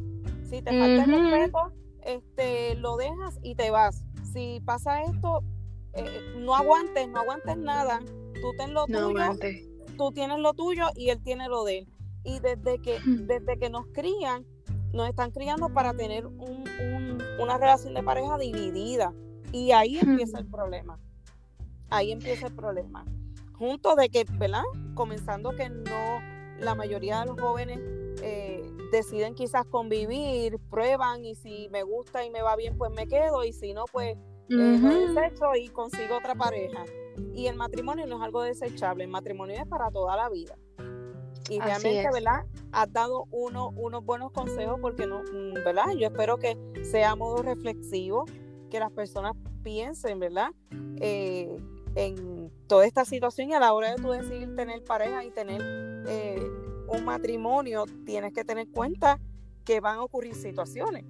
[0.44, 1.72] Si te falta respeto,
[2.02, 4.04] este, lo dejas y te vas.
[4.30, 5.42] Si pasa esto,
[5.94, 8.00] eh, no aguantes, no aguantes nada.
[8.42, 9.34] Tú ten lo tuyo,
[10.00, 11.88] tú tienes lo tuyo y él tiene lo de él.
[12.24, 14.46] Y desde que, desde que nos crían,
[14.94, 19.12] nos están criando para tener una relación de pareja dividida.
[19.52, 20.98] Y ahí empieza el problema.
[21.90, 23.04] Ahí empieza el problema.
[23.52, 24.62] Junto de que, ¿verdad?
[24.94, 26.20] Comenzando que no,
[26.60, 27.78] la mayoría de los jóvenes
[28.22, 33.06] eh, deciden quizás convivir, prueban y si me gusta y me va bien, pues me
[33.06, 36.86] quedo y si no, pues uh desecho y consigo otra pareja.
[37.34, 40.56] Y el matrimonio no es algo desechable, el matrimonio es para toda la vida.
[41.48, 42.44] Y realmente, ¿verdad?
[42.70, 45.90] Has dado uno, unos buenos consejos porque no, mm, ¿verdad?
[45.98, 48.24] Yo espero que sea modo reflexivo,
[48.70, 50.50] que las personas piensen, ¿verdad?
[51.00, 51.60] Eh,
[51.96, 55.60] en toda esta situación y a la hora de tú decidir tener pareja y tener
[56.06, 56.40] eh,
[56.86, 59.18] un matrimonio, tienes que tener cuenta
[59.64, 61.04] que van a ocurrir situaciones.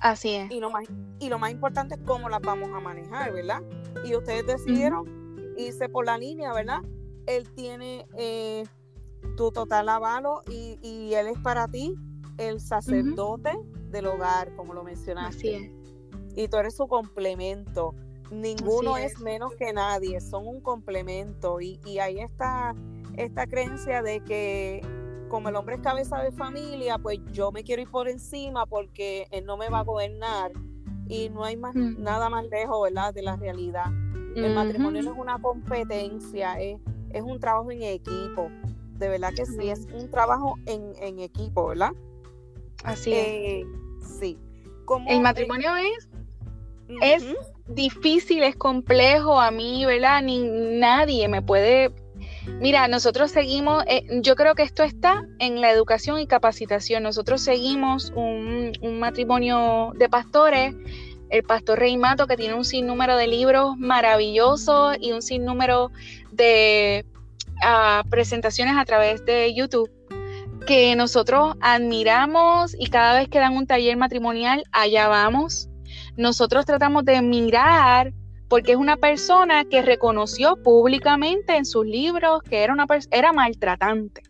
[0.00, 0.50] Así es.
[0.50, 0.84] Y lo más,
[1.18, 3.62] y lo más importante es cómo las vamos a manejar, ¿verdad?
[4.04, 5.27] Y ustedes decidieron
[5.58, 6.82] irse por la línea, ¿verdad?
[7.26, 8.64] Él tiene eh,
[9.36, 11.94] tu total avalo y, y Él es para ti
[12.38, 13.52] el sacerdote
[13.90, 15.72] del hogar, como lo mencionaste.
[16.34, 17.94] Y tú eres su complemento.
[18.30, 19.18] Ninguno es.
[19.20, 21.60] menos que nadie, son un complemento.
[21.60, 22.74] Y, y ahí está
[23.16, 24.80] esta creencia de que
[25.28, 29.26] como el hombre es cabeza de familia, pues yo me quiero ir por encima porque
[29.30, 30.52] él no me va a gobernar.
[31.08, 33.86] Y no hay más, nada más lejos, ¿verdad?, de la realidad.
[34.44, 36.78] El matrimonio no es una competencia, es,
[37.10, 38.50] es un trabajo en equipo
[38.98, 41.92] de verdad que sí, es un trabajo en, equipo, ¿verdad?
[42.84, 43.26] Así es.
[43.26, 43.64] Eh,
[44.00, 44.38] sí.
[45.08, 46.08] el matrimonio es,
[47.00, 47.24] es
[47.68, 50.22] difícil, es complejo a mí, ¿verdad?
[50.22, 50.38] Ni
[50.78, 51.92] nadie me puede...
[52.60, 57.02] Mira, nosotros seguimos, eh, yo creo que esto está en la educación y capacitación.
[57.02, 60.74] Nosotros seguimos un, un matrimonio de pastores
[61.30, 65.90] el pastor Rey Mato, que tiene un sinnúmero de libros maravillosos y un sinnúmero
[66.32, 67.04] de
[67.62, 69.90] a presentaciones a través de YouTube
[70.66, 75.68] que nosotros admiramos y cada vez que dan un taller matrimonial, allá vamos.
[76.16, 78.12] Nosotros tratamos de mirar
[78.48, 84.22] porque es una persona que reconoció públicamente en sus libros que era, una era maltratante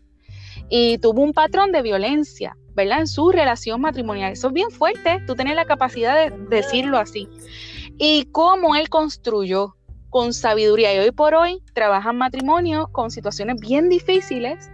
[0.69, 3.01] y tuvo un patrón de violencia, ¿verdad?
[3.01, 4.33] En su relación matrimonial.
[4.33, 7.27] Eso es bien fuerte, tú tienes la capacidad de decirlo así.
[7.97, 9.75] Y cómo él construyó
[10.09, 10.95] con sabiduría.
[10.95, 14.69] Y hoy por hoy trabajan matrimonios con situaciones bien difíciles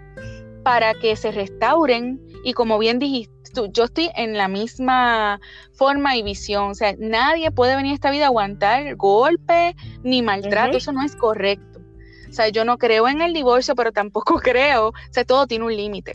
[0.63, 2.21] para que se restauren.
[2.43, 3.33] Y como bien dijiste,
[3.71, 5.39] yo estoy en la misma
[5.73, 6.71] forma y visión.
[6.71, 10.77] O sea, nadie puede venir a esta vida a aguantar golpe ni maltrato.
[10.77, 11.79] Eso no es correcto.
[12.29, 14.89] O sea, yo no creo en el divorcio, pero tampoco creo.
[14.89, 16.13] O sea, todo tiene un límite.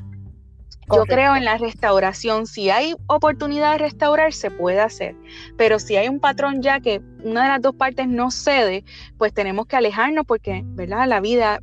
[0.93, 2.47] Yo creo en la restauración.
[2.47, 5.15] Si hay oportunidad de restaurar, se puede hacer.
[5.57, 8.85] Pero si hay un patrón ya que una de las dos partes no cede,
[9.19, 11.07] pues tenemos que alejarnos porque, ¿verdad?
[11.07, 11.61] La vida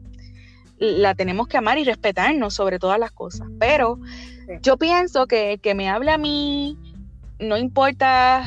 [0.80, 3.48] la tenemos que amar y respetarnos sobre todas las cosas.
[3.60, 4.00] Pero
[4.62, 6.78] yo pienso que que me hable a mí,
[7.40, 8.44] no importa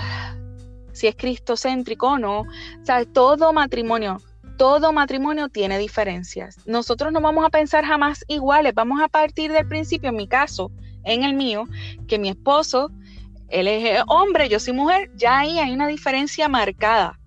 [0.93, 2.47] si es cristocéntrico o no, o
[2.85, 4.21] sea, todo matrimonio,
[4.61, 6.59] todo matrimonio tiene diferencias.
[6.67, 10.71] Nosotros no vamos a pensar jamás iguales, vamos a partir del principio, en mi caso,
[11.03, 11.65] en el mío,
[12.07, 12.91] que mi esposo,
[13.49, 17.19] él es hombre, yo soy mujer, ya ahí hay una diferencia marcada.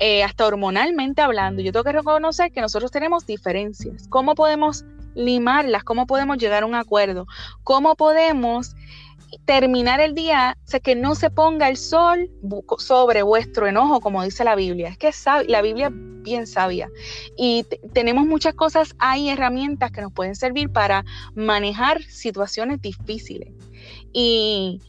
[0.00, 1.62] eh, hasta hormonalmente hablando.
[1.62, 4.08] Yo tengo que reconocer que nosotros tenemos diferencias.
[4.08, 5.84] ¿Cómo podemos limarlas?
[5.84, 7.26] ¿Cómo podemos llegar a un acuerdo?
[7.62, 8.74] ¿Cómo podemos
[9.44, 12.30] terminar el día, sé que no se ponga el sol
[12.78, 14.88] sobre vuestro enojo, como dice la Biblia.
[14.88, 15.10] Es que
[15.48, 15.92] la Biblia es
[16.22, 16.90] bien sabia.
[17.36, 23.52] Y tenemos muchas cosas, hay herramientas que nos pueden servir para manejar situaciones difíciles.
[24.12, 24.80] Y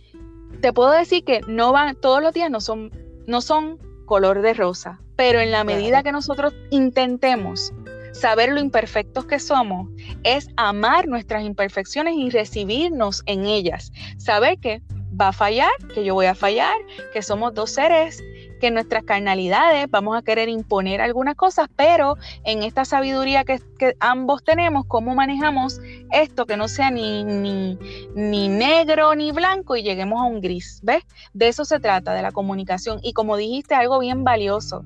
[0.61, 2.91] te puedo decir que no van, todos los días no son,
[3.27, 7.73] no son color de rosa, pero en la medida que nosotros intentemos
[8.13, 9.89] saber lo imperfectos que somos,
[10.23, 13.91] es amar nuestras imperfecciones y recibirnos en ellas.
[14.17, 14.81] Saber que
[15.19, 16.75] va a fallar, que yo voy a fallar,
[17.11, 18.23] que somos dos seres,
[18.59, 23.59] que nuestras carnalidades vamos a querer imponer algunas cosas, pero en esta sabiduría que,
[23.99, 27.77] ambos tenemos, cómo manejamos esto que no sea ni, ni,
[28.15, 31.03] ni negro ni blanco y lleguemos a un gris, ¿ves?
[31.33, 32.99] De eso se trata, de la comunicación.
[33.03, 34.85] Y como dijiste, algo bien valioso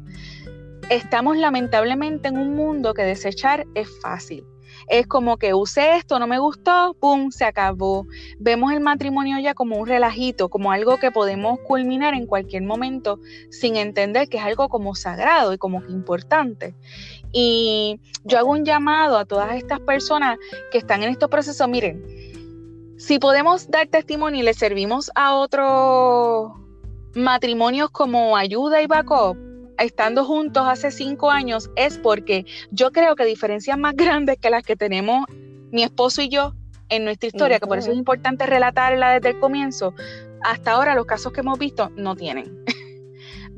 [0.89, 4.45] estamos lamentablemente en un mundo que desechar es fácil.
[4.89, 7.29] Es como que usé esto, no me gustó, ¡pum!
[7.31, 8.05] Se acabó.
[8.39, 13.19] Vemos el matrimonio ya como un relajito, como algo que podemos culminar en cualquier momento
[13.49, 16.75] sin entender que es algo como sagrado y como que importante.
[17.33, 20.37] Y yo hago un llamado a todas estas personas
[20.71, 22.05] que están en estos procesos, miren,
[22.97, 26.51] si podemos dar testimonio y le servimos a otros
[27.13, 29.37] matrimonios como ayuda y backup,
[29.77, 34.63] estando juntos hace cinco años es porque yo creo que diferencias más grandes que las
[34.63, 35.25] que tenemos
[35.71, 36.53] mi esposo y yo
[36.89, 39.93] en nuestra historia, que por eso es importante relatarla desde el comienzo,
[40.41, 42.63] hasta ahora los casos que hemos visto no tienen.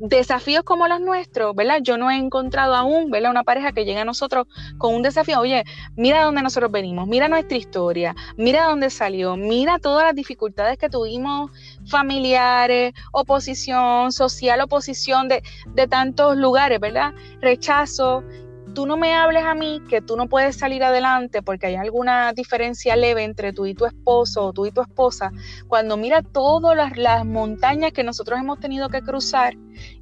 [0.00, 1.80] Desafíos como los nuestros, ¿verdad?
[1.82, 3.30] Yo no he encontrado aún, ¿verdad?
[3.30, 4.46] Una pareja que llegue a nosotros
[4.78, 9.78] con un desafío, oye, mira dónde nosotros venimos, mira nuestra historia, mira dónde salió, mira
[9.78, 11.50] todas las dificultades que tuvimos
[11.86, 15.42] familiares, oposición social, oposición de,
[15.74, 17.12] de tantos lugares, ¿verdad?
[17.40, 18.24] Rechazo,
[18.70, 22.32] tú no me hables a mí que tú no puedes salir adelante porque hay alguna
[22.32, 25.32] diferencia leve entre tú y tu esposo o tú y tu esposa,
[25.68, 29.54] cuando mira todas las, montañas que nosotros hemos tenido que cruzar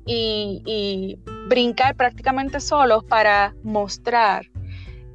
[0.07, 4.47] y, brincar prácticamente solos para mostrar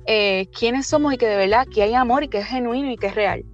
[0.07, 2.97] eh, quiénes somos y que de verdad que hay amor y que es genuino y
[2.97, 3.45] que es real.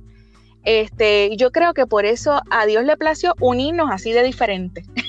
[0.64, 4.84] Este, yo creo que por eso a Dios le plació unirnos así de diferente.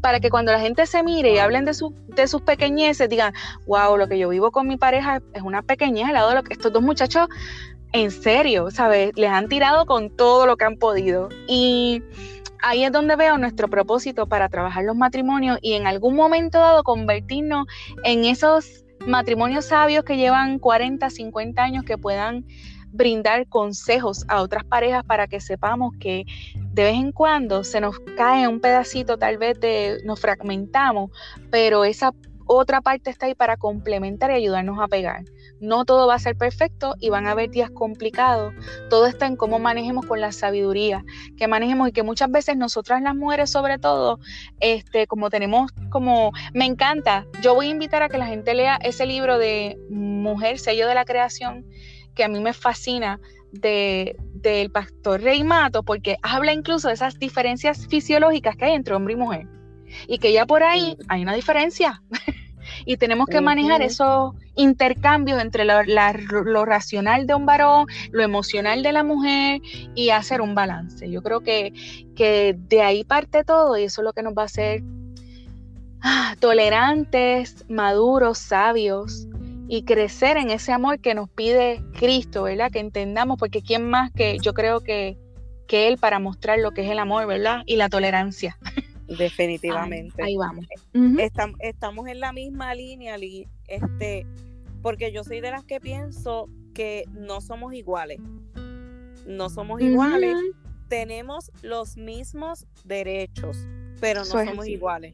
[0.00, 1.72] para que cuando la gente se mire y hablen de,
[2.08, 3.32] de sus pequeñeces, digan,
[3.66, 6.42] wow, lo que yo vivo con mi pareja es una pequeñez al lado de lo
[6.42, 7.28] que estos dos muchachos,
[7.92, 9.12] en serio, ¿sabes?
[9.16, 11.28] Les han tirado con todo lo que han podido.
[11.46, 12.02] Y
[12.62, 16.82] ahí es donde veo nuestro propósito para trabajar los matrimonios y en algún momento dado
[16.82, 17.66] convertirnos
[18.04, 22.44] en esos matrimonios sabios que llevan 40, 50 años que puedan
[22.92, 26.24] brindar consejos a otras parejas para que sepamos que
[26.72, 31.10] de vez en cuando se nos cae un pedacito, tal vez de, nos fragmentamos,
[31.50, 32.12] pero esa
[32.48, 35.24] otra parte está ahí para complementar y ayudarnos a pegar.
[35.60, 38.54] No todo va a ser perfecto y van a haber días complicados.
[38.88, 41.04] Todo está en cómo manejemos con la sabiduría,
[41.36, 44.18] que manejemos y que muchas veces nosotras las mujeres sobre todo,
[44.60, 48.78] este, como tenemos como, me encanta, yo voy a invitar a que la gente lea
[48.82, 51.66] ese libro de Mujer, sello de la creación,
[52.18, 53.20] que a mí me fascina
[53.52, 58.94] de, del pastor Rey Mato, porque habla incluso de esas diferencias fisiológicas que hay entre
[58.94, 59.46] hombre y mujer.
[60.08, 62.02] Y que ya por ahí hay una diferencia.
[62.84, 68.92] y tenemos que manejar esos intercambios entre lo, racional de un varón, lo emocional de
[68.92, 69.60] la mujer
[69.94, 71.08] y hacer un balance.
[71.08, 71.72] Yo creo que,
[72.16, 74.82] que de ahí parte todo y eso es lo que nos va a hacer
[76.02, 79.28] ah, tolerantes, maduros, sabios
[79.68, 82.70] y crecer en ese amor que nos pide Cristo, ¿verdad?
[82.70, 85.18] Que entendamos, porque ¿quién más que yo creo que,
[85.66, 87.62] que Él para mostrar lo que es el amor, ¿verdad?
[87.66, 88.58] Y la tolerancia.
[89.06, 90.22] Definitivamente.
[90.22, 90.66] Ahí, vamos.
[91.60, 93.16] estamos, en la misma línea,
[93.68, 94.26] este,
[94.80, 98.20] porque yo soy de las que pienso que no somos iguales.
[99.26, 100.34] No somos iguales.
[100.88, 103.68] Tenemos los mismos derechos,
[104.00, 105.12] pero no somos iguales.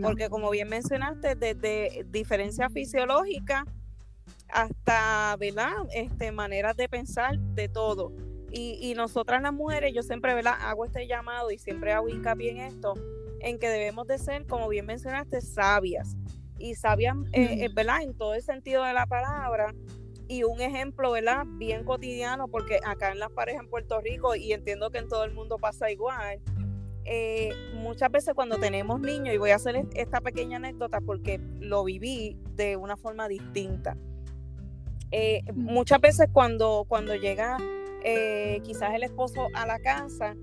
[0.00, 3.66] Porque como bien mencionaste, desde diferencia fisiológica
[4.52, 5.72] hasta, ¿verdad?
[5.92, 8.12] Este, maneras de pensar de todo.
[8.52, 10.54] Y, y, nosotras las mujeres, yo siempre, ¿verdad?
[10.60, 12.94] Hago este llamado y siempre hago hincapié en esto,
[13.40, 16.16] en que debemos de ser, como bien mencionaste, sabias.
[16.58, 18.02] Y sabias, eh, ¿verdad?
[18.02, 19.74] En todo el sentido de la palabra.
[20.28, 21.44] Y un ejemplo, ¿verdad?
[21.46, 25.24] Bien cotidiano, porque acá en las parejas en Puerto Rico, y entiendo que en todo
[25.24, 26.40] el mundo pasa igual,
[27.04, 31.82] eh, muchas veces cuando tenemos niños, y voy a hacer esta pequeña anécdota porque lo
[31.82, 33.96] viví de una forma distinta.
[35.10, 37.56] Eh, muchas veces cuando, cuando llega
[38.04, 40.36] eh, quizás el esposo a la casa,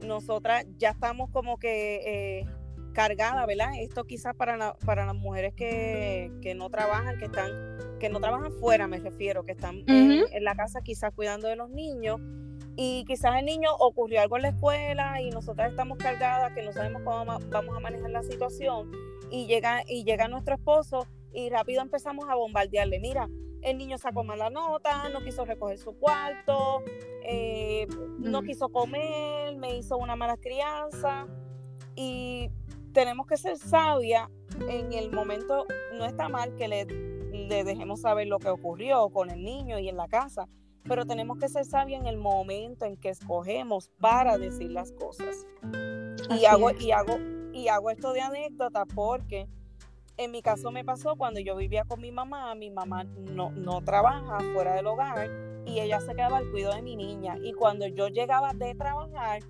[0.00, 2.46] nosotras ya estamos como que
[2.94, 3.72] cargada, ¿verdad?
[3.78, 7.50] Esto quizás para, para las mujeres que, no trabajan, que están,
[8.00, 11.68] que no trabajan fuera, me refiero, que están en, la casa quizás cuidando de los
[11.68, 12.20] niños.
[12.76, 16.72] Y quizás el niño ocurrió algo en la escuela y nosotras estamos cargadas, que no
[16.72, 18.90] sabemos cómo vamos a manejar la situación.
[19.30, 22.98] Y llega, y llega nuestro esposo y rápido empezamos a bombardearle.
[23.00, 23.28] Mira,
[23.64, 26.82] el niño sacó mala nota, no quiso recoger su cuarto,
[27.24, 27.88] eh,
[28.18, 31.26] no quiso comer, me hizo una mala crianza.
[31.96, 32.50] Y
[32.92, 34.30] tenemos que ser sabia
[34.68, 39.30] en el momento, no está mal que le, le dejemos saber lo que ocurrió con
[39.30, 40.46] el niño y en la casa,
[40.82, 45.46] pero tenemos que ser sabia en el momento en que escogemos para decir las cosas.
[46.38, 47.18] Y hago, y hago,
[47.52, 49.48] y hago esto de anécdota porque
[50.16, 53.82] en mi caso me pasó cuando yo vivía con mi mamá, mi mamá no, no
[53.82, 55.28] trabaja fuera del hogar
[55.66, 57.36] y ella se quedaba al cuidado de mi niña.
[57.42, 59.40] Y cuando yo llegaba de trabajar,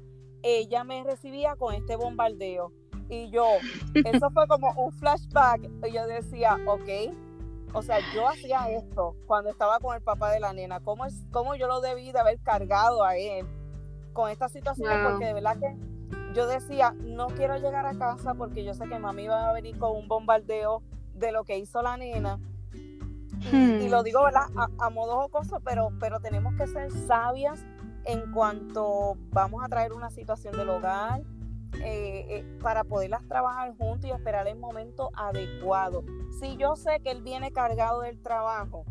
[0.43, 2.73] ella me recibía con este bombardeo.
[3.09, 3.47] Y yo,
[4.05, 5.69] eso fue como un flashback.
[5.87, 7.13] Y yo decía, ok,
[7.73, 10.81] o sea, yo hacía esto cuando estaba con el papá de la nena.
[10.81, 13.47] ¿Cómo, es, cómo yo lo debí de haber cargado a él
[14.13, 14.93] con esta situación?
[15.03, 15.77] Porque de verdad que
[16.35, 19.79] yo decía, no quiero llegar a casa porque yo sé que mami va a venir
[19.79, 20.83] con un bombardeo
[21.15, 22.39] de lo que hizo la nena.
[23.53, 24.05] Y, lo hmm.
[24.05, 24.47] digo, ¿verdad?
[24.79, 27.65] A, modo jocoso, pero, pero tenemos que ser sabias
[28.05, 31.23] en cuanto vamos a traer una situación del hogar,
[31.83, 36.05] eh, eh, para poderlas trabajar juntos y esperar el momento adecuado.
[36.41, 38.85] Si yo sé que él viene cargado del trabajo,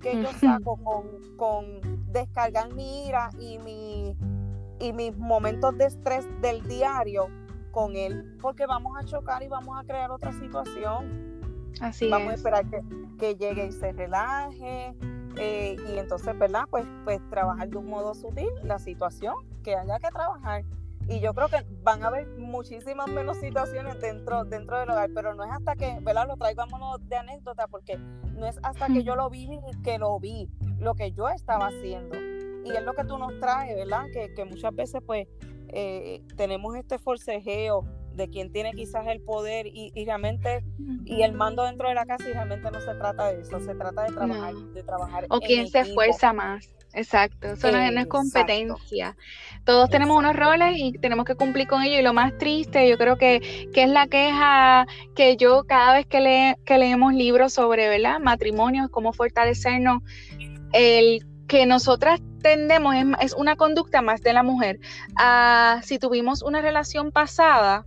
[0.00, 4.16] que yo saco con, con descargar mi ira y mi
[4.80, 7.28] y mis momentos de estrés del diario
[7.70, 11.72] con él, porque vamos a chocar y vamos a crear otra situación.
[11.80, 12.82] Así vamos a esperar que,
[13.18, 14.94] que, llegue y se relaje.
[15.36, 16.64] Eh, y entonces, ¿verdad?
[16.70, 20.64] Pues, pues trabajar de un modo sutil la situación que haya que trabajar.
[21.08, 25.34] Y yo creo que van a haber muchísimas menos situaciones dentro, dentro del hogar, pero
[25.34, 26.28] no es hasta que, ¿verdad?
[26.28, 26.36] Lo
[26.68, 30.48] modo de anécdota, porque no es hasta que yo lo vi que lo vi,
[30.78, 32.16] lo que yo estaba haciendo
[32.64, 34.06] y es lo que tú nos traes, ¿verdad?
[34.12, 35.26] Que, muchas veces pues
[35.68, 37.84] eh, tenemos este forcejeo
[38.14, 40.64] de quien tiene quizás el poder y, realmente
[41.04, 43.74] y el mando dentro de la casa y realmente no se trata de eso, se
[43.74, 45.26] trata de trabajar, de trabajar.
[45.30, 46.70] O quien se esfuerza más.
[46.96, 49.16] Exacto, eso no, es competencia.
[49.64, 51.98] Todos tenemos unos roles y tenemos que cumplir con ellos.
[51.98, 54.86] Y lo más triste, yo creo que, que es la queja
[55.16, 58.20] que yo cada vez que, que leemos libros sobre ¿verdad?
[58.20, 60.02] matrimonios, cómo fortalecernos,
[60.72, 64.80] el que nosotras tendemos, es, una conducta más de la mujer,
[65.16, 67.86] a si tuvimos una relación pasada,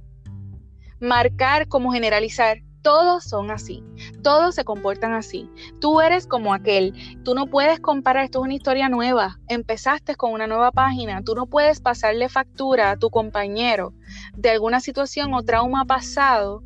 [0.99, 2.60] marcar como generalizar.
[2.84, 3.84] Todos son así,
[4.24, 5.49] todos se comportan así.
[5.82, 6.93] Tú eres como aquel,
[7.26, 11.36] tú no puedes comparar, esto es una historia nueva, empezaste con una nueva página, tú
[11.36, 13.93] no puedes pasarle factura a tu compañero
[14.38, 16.64] de alguna situación o trauma pasado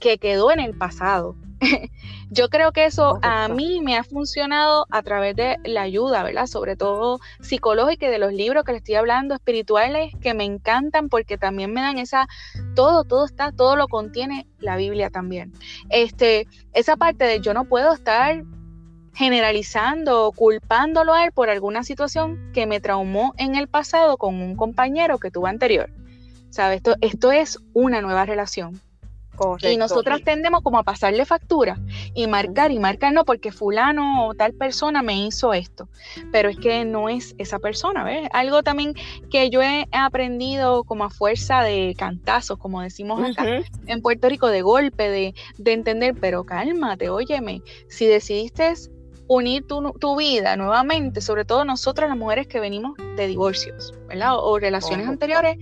[0.00, 1.36] que quedó en el pasado.
[2.30, 6.46] Yo creo que eso a mí me ha funcionado a través de la ayuda, ¿verdad?
[6.46, 11.08] Sobre todo psicológica y de los libros que le estoy hablando, espirituales, que me encantan
[11.08, 12.26] porque también me dan esa,
[12.74, 15.52] todo, todo está, todo lo contiene la Biblia también.
[15.88, 18.42] Este, esa parte de yo no puedo estar
[19.14, 24.34] generalizando o culpándolo a él por alguna situación que me traumó en el pasado con
[24.34, 25.90] un compañero que tuvo anterior.
[26.50, 26.76] ¿Sabes?
[26.76, 28.80] Esto, esto es una nueva relación.
[29.62, 31.78] Y nosotras tendemos como a pasarle factura
[32.14, 35.88] y marcar y marcar, no, porque fulano o tal persona me hizo esto,
[36.32, 38.28] pero es que no es esa persona, ¿ves?
[38.32, 38.94] Algo también
[39.30, 44.48] que yo he aprendido como a fuerza de cantazos, como decimos acá en Puerto Rico,
[44.48, 48.74] de golpe, de, de entender, pero cálmate, óyeme, si decidiste
[49.28, 54.36] unir tu, tu, vida nuevamente, sobre todo nosotras las mujeres que venimos de divorcios, ¿verdad?
[54.36, 55.58] O, relaciones anteriores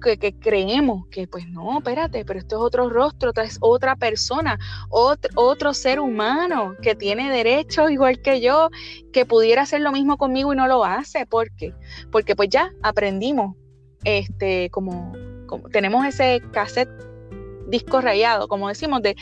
[0.00, 4.58] que, creemos que pues no, espérate, pero esto es otro rostro, es otra persona,
[4.90, 8.68] otro, otro ser humano que tiene derechos igual que yo,
[9.12, 11.26] que pudiera hacer lo mismo conmigo y no lo hace.
[11.26, 11.72] ¿Por qué?
[12.10, 13.56] Porque pues ya aprendimos,
[14.04, 15.12] este, como,
[15.46, 16.90] como tenemos ese cassette
[17.68, 19.16] disco rayado, como decimos, de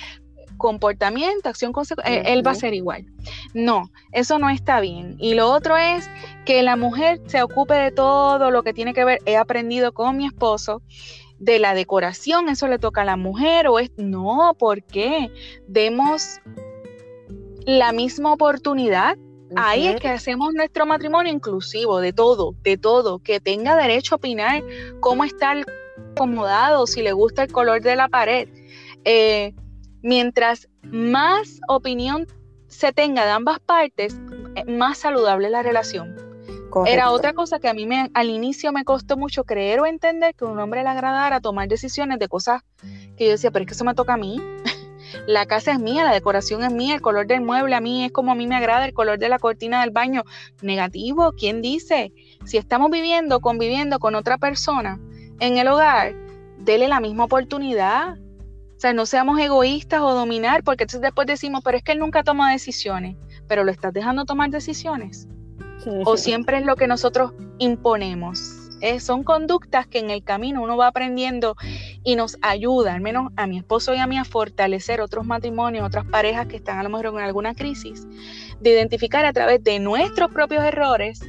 [0.63, 3.05] comportamiento, acción, consecuencia, él va a ser igual.
[3.53, 5.17] No, eso no está bien.
[5.19, 6.09] Y lo otro es
[6.47, 10.17] que la mujer se ocupe de todo lo que tiene que ver, he aprendido con
[10.17, 10.81] mi esposo,
[11.41, 15.33] de la decoración, eso le toca a la mujer o es, no, ¿por qué?
[15.67, 16.41] Demos
[17.67, 19.19] la misma oportunidad.
[19.57, 24.17] Ahí es que hacemos nuestro matrimonio inclusivo, de todo, de todo, que tenga derecho a
[24.17, 24.63] opinar
[25.01, 25.57] cómo está
[26.13, 28.49] acomodado, si le gusta el color de la pared.
[29.05, 29.53] Eh,
[30.03, 32.27] mientras más opinión
[32.69, 34.17] se tenga de ambas partes,
[34.55, 36.17] eh, más saludable la relación.
[36.87, 40.35] Era otra cosa que a mí me, al inicio me costó mucho creer o entender
[40.35, 42.63] que un hombre le agradara tomar decisiones de cosas
[43.17, 44.41] que yo decía, pero es que eso me toca a mí.
[45.27, 48.13] la casa es mía, la decoración es mía, el color del mueble a mí es
[48.13, 50.25] como a mí me agrada, el color de la cortina del baño.
[50.63, 52.13] Negativo, ¿quién dice?
[52.45, 54.99] Si estamos viviendo, conviviendo con otra persona
[55.41, 56.15] en el hogar,
[56.59, 58.17] dele la misma oportunidad.
[58.83, 62.01] O sea, no seamos egoístas o dominar, porque entonces después decimos, pero es que él
[62.01, 63.17] nunca toma decisiones,
[63.47, 65.29] pero lo estás dejando tomar decisiones.
[66.05, 68.71] O siempre es lo que nosotros imponemos.
[68.81, 71.55] Eh, son conductas que en el camino uno va aprendiendo
[72.03, 75.87] y nos ayuda, al menos a mi esposo y a mí, a fortalecer otros matrimonios,
[75.87, 78.09] otras parejas que están a lo mejor en alguna crisis,
[78.59, 81.21] de identificar a través de nuestros propios errores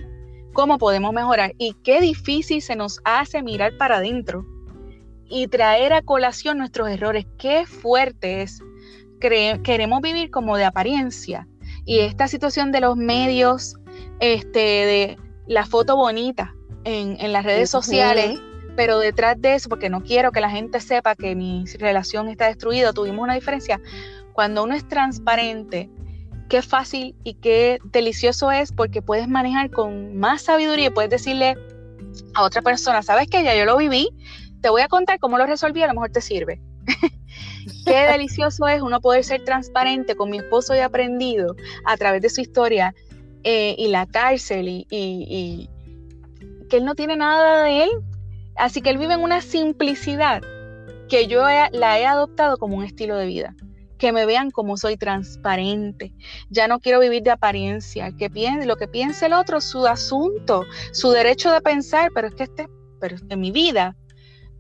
[0.54, 4.44] cómo podemos mejorar y qué difícil se nos hace mirar para adentro
[5.34, 7.26] y traer a colación nuestros errores.
[7.40, 8.62] Qué fuerte es.
[9.20, 11.48] queremos vivir como de apariencia
[11.86, 13.78] y esta situación de los medios,
[14.20, 15.18] este, de
[15.48, 16.54] la foto bonita,
[16.84, 18.40] en, las redes sociales,
[18.76, 22.48] pero detrás de eso, porque no quiero que la gente sepa que mi relación está
[22.48, 23.82] destruida, tuvimos una diferencia.
[24.34, 25.90] Cuando uno es transparente,
[26.48, 31.58] qué fácil y qué delicioso es porque puedes manejar con más sabiduría y puedes decirle
[32.36, 34.10] a otra persona, sabes que ya yo lo viví,
[34.64, 36.62] te voy a contar cómo lo resolví, a lo mejor te sirve.
[37.86, 41.56] qué delicioso es uno poder ser transparente con mi esposo y aprendido
[41.86, 42.96] a través de su historia
[43.44, 45.70] eh, y la cárcel y,
[46.70, 47.90] que él no tiene nada de él.
[48.56, 50.42] Así que él vive en una simplicidad
[51.10, 53.56] que yo la he adoptado como un estilo de vida.
[53.98, 56.14] Que me vean como soy transparente.
[56.50, 58.12] Ya no quiero vivir de apariencia.
[58.18, 62.36] Que piense, lo que piense el otro, su asunto, su derecho de pensar, pero es
[62.36, 63.96] que este, pero en mi vida,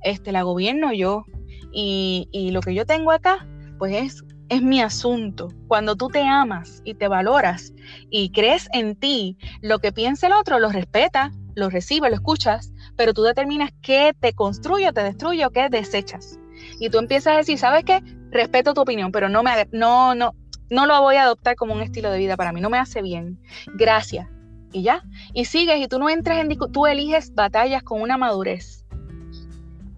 [0.04, 1.26] este, la gobierno yo.
[1.72, 3.48] Y, y lo que yo tengo acá,
[3.80, 5.50] pues es es mi asunto.
[5.68, 7.74] Cuando tú te amas y te valoras
[8.10, 12.72] y crees en ti, lo que piensa el otro lo respeta, lo recibes, lo escuchas,
[12.96, 16.40] pero tú determinas qué te construye te destruye o qué desechas.
[16.80, 18.02] Y tú empiezas a decir, ¿sabes qué?
[18.30, 20.34] Respeto tu opinión, pero no me no no
[20.70, 23.02] no lo voy a adoptar como un estilo de vida para mí, no me hace
[23.02, 23.40] bien.
[23.76, 24.28] Gracias.
[24.72, 28.83] Y ya, y sigues y tú no entras en tú eliges batallas con una madurez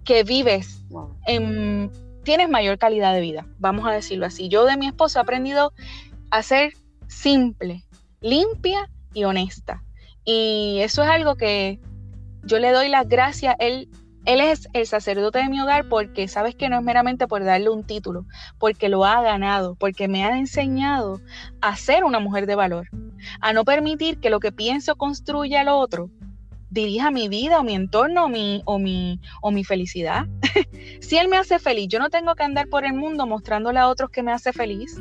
[0.05, 0.83] que vives
[1.27, 1.91] en
[2.23, 4.49] tienes mayor calidad de vida, vamos a decirlo así.
[4.49, 5.73] Yo de mi esposo he aprendido
[6.31, 6.73] a ser
[7.07, 7.83] simple,
[8.21, 9.83] limpia y honesta.
[10.25, 11.79] Y eso es algo que
[12.43, 13.55] yo le doy las gracias.
[13.59, 13.89] Él,
[14.25, 17.69] él es el sacerdote de mi hogar porque sabes que no es meramente por darle
[17.69, 18.25] un título,
[18.57, 21.21] porque lo ha ganado, porque me ha enseñado
[21.61, 22.89] a ser una mujer de valor,
[23.39, 26.09] a no permitir que lo que pienso construya al otro
[26.75, 30.27] dirija mi vida o mi entorno o mi, o mi, o mi felicidad.
[30.99, 33.87] si él me hace feliz, yo no tengo que andar por el mundo mostrándole a
[33.87, 34.97] otros que me hace feliz.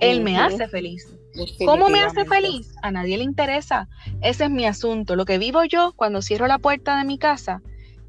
[0.00, 1.16] Él me hace feliz.
[1.64, 2.74] ¿Cómo me hace feliz?
[2.82, 3.88] A nadie le interesa.
[4.20, 5.16] Ese es mi asunto.
[5.16, 7.62] Lo que vivo yo cuando cierro la puerta de mi casa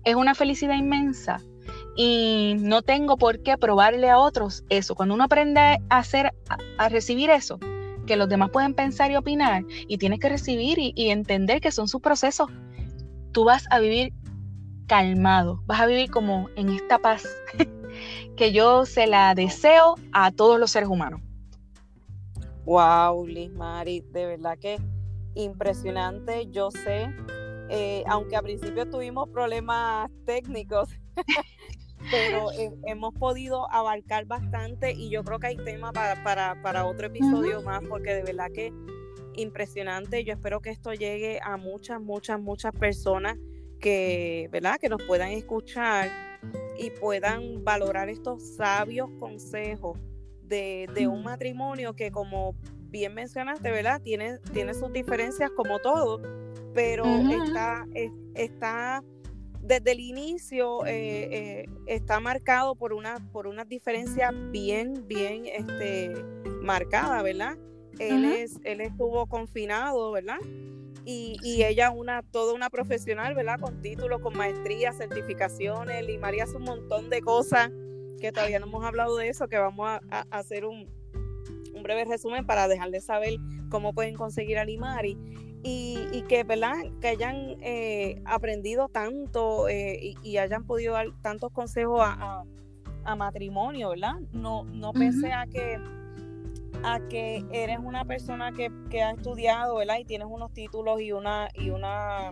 [0.03, 1.41] es una felicidad inmensa
[1.95, 4.93] y no tengo por qué probarle a otros eso.
[4.93, 6.33] Cuando uno aprende a hacer,
[6.77, 7.59] a, recibir eso,
[8.05, 11.87] que los demás pueden pensar y opinar, y tienes que recibir y entender que son
[11.87, 12.49] sus procesos
[13.31, 14.13] tú vas a vivir
[14.87, 17.23] calmado, vas a vivir como en esta paz
[18.35, 21.21] que yo se la deseo a todos los seres humanos.
[22.65, 24.77] Wow, Liz Mari, de verdad que
[25.35, 26.47] impresionante.
[26.51, 27.13] Yo sé,
[27.69, 30.89] eh, aunque a principio tuvimos problemas técnicos,
[32.11, 32.49] pero
[32.85, 36.23] hemos podido abarcar bastante y yo creo que hay tema para,
[36.61, 38.73] para, otro episodio más, porque de verdad que
[39.39, 40.23] impresionante.
[40.23, 43.37] Yo espero que esto llegue a muchas, muchas, muchas personas
[43.79, 44.77] que, ¿verdad?
[44.79, 46.09] Que nos puedan escuchar
[46.77, 49.97] y puedan valorar estos sabios consejos
[50.43, 52.55] de, un matrimonio que como
[52.89, 54.01] bien mencionaste, ¿verdad?
[54.01, 56.21] Tiene, tiene sus diferencias como todo,
[56.73, 57.85] pero está,
[58.33, 59.03] está
[59.61, 66.13] desde el inicio eh, eh, está marcado por una por unas diferencias bien, bien este,
[66.61, 67.57] marcadas, ¿verdad?
[67.99, 70.39] Él, es, él estuvo confinado, ¿verdad?
[71.05, 73.59] Y, y, ella una toda una profesional, ¿verdad?
[73.59, 77.71] Con títulos, con maestrías, certificaciones, y María hace un montón de cosas
[78.19, 80.87] que todavía no hemos hablado de eso, que vamos a, hacer un,
[81.73, 83.37] un, breve resumen para dejarles saber
[83.69, 85.17] cómo pueden conseguir a Limari.
[85.61, 86.75] Y, y que, ¿verdad?
[87.01, 92.45] Que hayan eh, aprendido tanto eh, y, hayan podido dar tantos consejos a,
[93.03, 94.19] a, matrimonio, ¿verdad?
[94.31, 95.77] No, no pensé a que
[96.83, 99.97] a que eres una persona que, ha estudiado, ¿verdad?
[99.99, 102.31] Y tienes unos títulos y una, y una,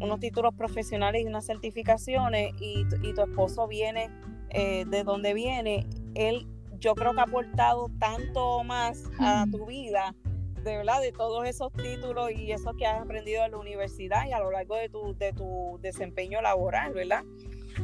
[0.00, 4.10] unos títulos profesionales y unas certificaciones y, tu esposo viene
[4.50, 6.46] eh, de donde viene, él
[6.80, 10.14] yo creo que ha aportado tanto más a tu vida
[10.62, 14.38] verdad de todos esos títulos y eso que has aprendido en la universidad y a
[14.38, 17.24] lo largo de tu, de tu desempeño laboral, ¿verdad?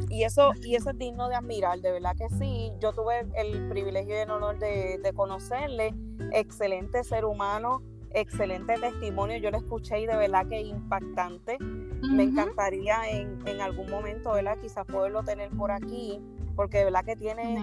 [0.09, 2.73] Y eso, y eso es digno de admirar, de verdad que sí.
[2.81, 5.95] Yo tuve el privilegio y el honor de, de conocerle,
[6.33, 9.39] excelente ser humano, excelente testimonio.
[9.39, 11.59] Yo lo escuché y de verdad que impactante.
[11.61, 14.59] Me encantaría en, en, algún momento, ¿verdad?
[14.61, 16.21] Quizás poderlo tener por aquí,
[16.55, 17.59] porque de verdad que tiene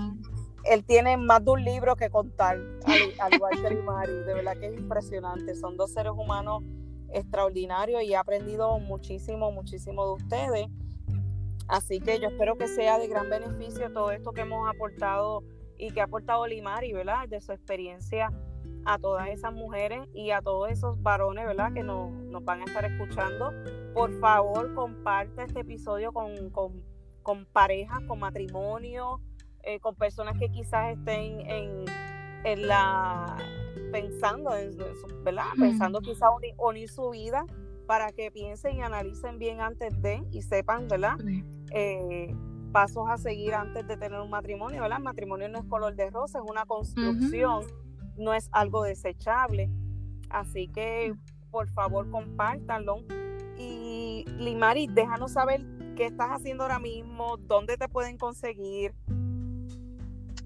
[0.64, 4.68] él tiene más de un libro que contar, al, igual que Mari, de verdad que
[4.68, 5.56] es impresionante.
[5.56, 6.64] Son dos seres humanos
[7.10, 10.68] extraordinarios y he aprendido muchísimo, muchísimo de ustedes.
[11.72, 15.42] Así que yo espero que sea de gran beneficio todo esto que hemos aportado
[15.78, 17.30] y que ha aportado Limari, ¿verdad?
[17.30, 18.30] De su experiencia
[18.84, 21.72] a todas esas mujeres y a todos esos varones, ¿verdad?
[21.72, 23.54] Que nos, nos van a estar escuchando.
[23.94, 26.84] Por favor, comparte este episodio con, con,
[27.24, 29.22] con parejas, con matrimonio,
[29.64, 31.86] eh, con personas que quizás estén en,
[32.44, 33.38] en la
[33.94, 34.72] pensando, en,
[35.24, 35.46] ¿verdad?
[35.58, 37.46] Pensando quizás unir, su vida
[37.88, 41.16] para que piensen y analicen bien antes de y sepan, ¿verdad?
[41.74, 42.34] Eh,
[42.72, 45.00] pasos a seguir antes de tener un matrimonio, ¿verdad?
[45.00, 47.66] El matrimonio no es color de rosa, es una construcción,
[48.18, 49.70] no es algo desechable.
[50.30, 51.14] Así que,
[51.50, 53.04] por favor, compártanlo.
[53.58, 55.66] Y Limari, déjanos saber
[55.96, 58.94] qué estás haciendo ahora mismo, dónde te pueden conseguir.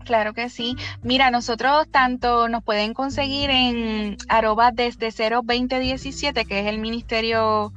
[0.03, 0.75] Claro que sí.
[1.01, 7.73] Mira, nosotros tanto nos pueden conseguir en arroba desde 02017, que es el ministerio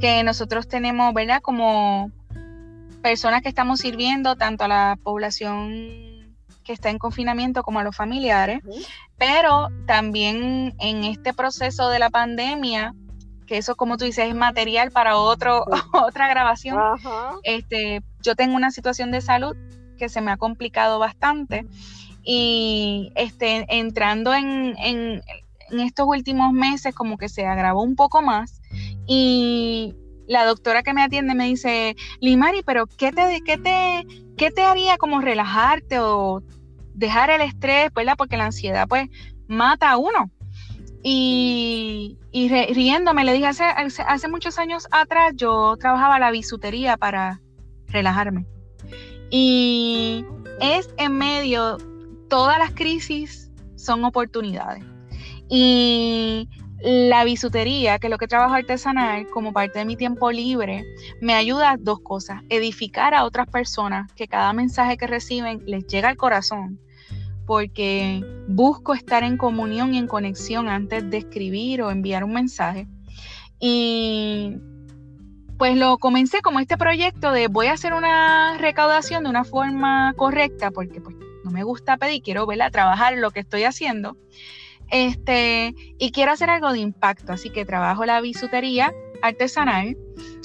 [0.00, 1.40] que nosotros tenemos, ¿verdad?
[1.40, 2.10] Como
[3.02, 7.96] personas que estamos sirviendo tanto a la población que está en confinamiento como a los
[7.96, 8.60] familiares,
[9.18, 12.94] pero también en este proceso de la pandemia,
[13.46, 16.78] que eso como tú dices es material para otro, otra grabación,
[17.42, 19.56] este, yo tengo una situación de salud
[19.98, 21.66] que se me ha complicado bastante.
[22.24, 25.22] Y este, entrando en, en,
[25.70, 28.60] estos últimos meses, como que se agravó un poco más.
[29.06, 29.94] Y
[30.32, 34.06] la doctora que me atiende me dice, Limari, pero ¿qué te, qué te,
[34.36, 36.42] qué te haría como relajarte o
[36.94, 38.14] dejar el estrés, ¿verdad?
[38.16, 39.08] Porque la ansiedad, pues,
[39.46, 40.30] mata a uno.
[41.04, 47.40] Y, y riéndome, le dije, hace, hace muchos años atrás yo trabajaba la bisutería para
[47.88, 48.46] relajarme.
[49.30, 50.24] Y
[50.60, 51.78] es en medio,
[52.28, 54.84] todas las crisis son oportunidades.
[55.48, 56.48] Y
[56.82, 60.84] la bisutería, que es lo que trabajo artesanal, como parte de mi tiempo libre,
[61.20, 62.42] me ayuda a dos cosas.
[62.48, 66.80] Edificar a otras personas, que cada mensaje que reciben les llega al corazón,
[67.46, 72.88] porque busco estar en comunión y en conexión antes de escribir o enviar un mensaje.
[73.60, 74.56] Y
[75.58, 80.14] pues lo comencé como este proyecto de voy a hacer una recaudación de una forma
[80.16, 81.14] correcta, porque pues
[81.44, 84.16] no me gusta pedir, quiero verla, trabajar lo que estoy haciendo.
[84.92, 89.96] Este, y quiero hacer algo de impacto, así que trabajo la bisutería artesanal.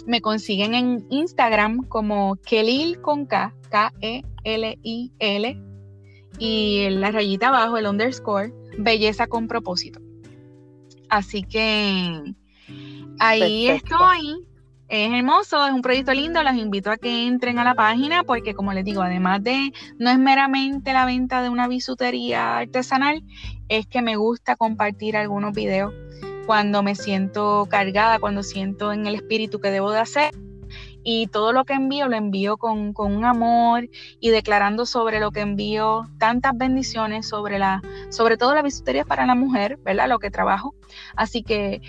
[0.05, 5.61] Me consiguen en Instagram como Kelil con K, K-E-L-I-L,
[6.39, 9.99] y la rayita abajo, el underscore, belleza con propósito.
[11.09, 12.33] Así que
[13.19, 14.46] ahí estoy
[14.87, 18.53] es hermoso, es un proyecto lindo, los invito a que entren a la página porque
[18.53, 23.23] como les digo, además de no es meramente la venta de una bisutería artesanal,
[23.67, 25.93] es que me gusta compartir algunos videos
[26.45, 30.31] cuando me siento cargada, cuando siento en el espíritu que debo de hacer.
[31.03, 33.87] Y todo lo que envío lo envío con, con un amor
[34.19, 39.25] y declarando sobre lo que envío tantas bendiciones sobre la, sobre todo la bisutería para
[39.25, 40.09] la mujer, ¿verdad?
[40.09, 40.75] Lo que trabajo.
[41.15, 41.81] Así que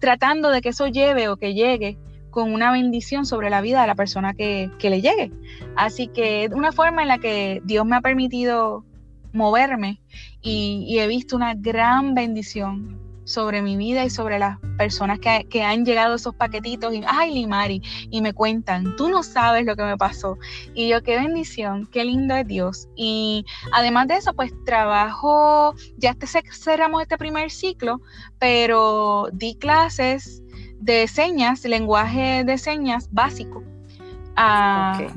[0.00, 1.98] tratando de que eso lleve o que llegue
[2.30, 5.32] con una bendición sobre la vida de la persona que, le llegue.
[5.76, 8.84] Así que es una forma en la que Dios me ha permitido
[9.32, 10.00] moverme
[10.42, 15.84] y he visto una gran bendición sobre mi vida y sobre las personas que, han
[15.84, 19.96] llegado esos paquetitos y, ay, Limari, y me cuentan, tú no sabes lo que me
[19.96, 20.38] pasó.
[20.74, 22.88] Y yo, qué bendición, qué lindo es Dios.
[22.94, 26.16] Y además de eso, pues trabajo, ya
[26.52, 28.00] cerramos este primer ciclo,
[28.38, 30.42] pero di clases
[30.78, 33.64] de señas, lenguaje de señas básico,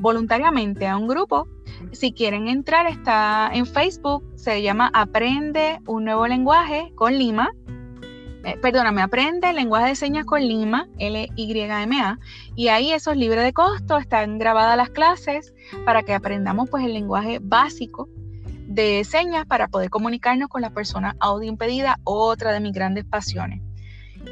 [0.00, 1.46] voluntariamente a un grupo.
[1.92, 7.50] Si quieren entrar, está en Facebook, se llama Aprende un nuevo lenguaje con Lima
[8.44, 12.18] eh, perdóname, aprende el lenguaje de señas con Lima, L-Y-M-A,
[12.56, 15.52] y ahí eso es libre de costo, están grabadas las clases
[15.84, 18.08] para que aprendamos pues el lenguaje básico
[18.66, 23.60] de señas para poder comunicarnos con las personas audio impedida, otra de mis grandes pasiones.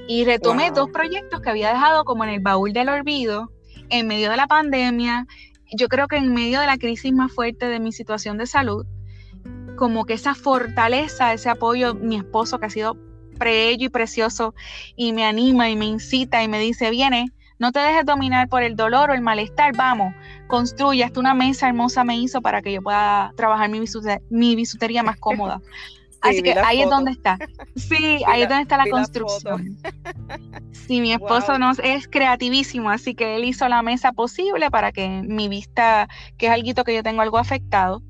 [0.07, 3.51] Y retomé dos proyectos que había dejado como en el baúl del olvido
[3.91, 5.27] en medio de la pandemia,
[5.73, 8.87] yo creo que en medio de la crisis más fuerte de mi situación de salud,
[9.77, 12.97] como que esa fortaleza, ese apoyo, mi esposo que ha sido
[13.39, 14.55] bello y precioso
[14.97, 18.63] y me anima y me incita y me dice, viene, no te dejes dominar por
[18.63, 20.15] el dolor o el malestar, vamos,
[20.47, 23.81] construye, hasta una mesa hermosa me hizo para que yo pueda trabajar mi,
[24.31, 25.61] mi bisutería más cómoda.
[26.21, 27.39] Así que ahí es donde está.
[27.77, 29.79] Sí, ahí es donde está la construcción.
[30.73, 35.09] sí, mi esposo nos es creativísimo, así que él hizo la mesa posible para que
[35.09, 38.03] mi vista, que es algo que yo tengo algo afectado,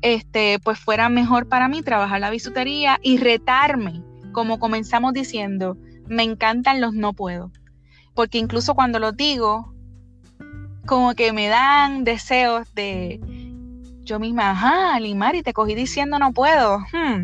[0.00, 4.00] este, pues fuera mejor para mí trabajar la bisutería y retarme,
[4.36, 5.78] como comenzamos diciendo,
[6.08, 7.50] me encantan los no puedo.
[8.14, 9.72] Porque incluso cuando lo digo,
[10.84, 13.18] como que me dan deseos de
[14.02, 16.80] yo misma, ajá, Limari, te cogí diciendo no puedo.
[16.92, 17.22] Hmm.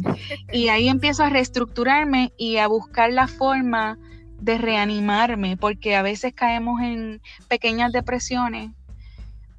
[0.54, 3.98] Y ahí empiezo a reestructurarme y a buscar la forma
[4.40, 8.70] de reanimarme, porque a veces caemos en pequeñas depresiones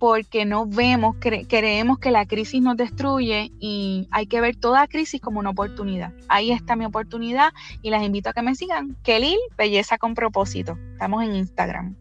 [0.04, 5.22] porque no vemos, creemos que la crisis nos destruye y hay que ver toda crisis
[5.22, 6.12] como una oportunidad.
[6.28, 8.98] Ahí está mi oportunidad y las invito a que me sigan.
[9.04, 10.78] Kelly, Belleza con propósito.
[10.92, 11.96] Estamos en Instagram.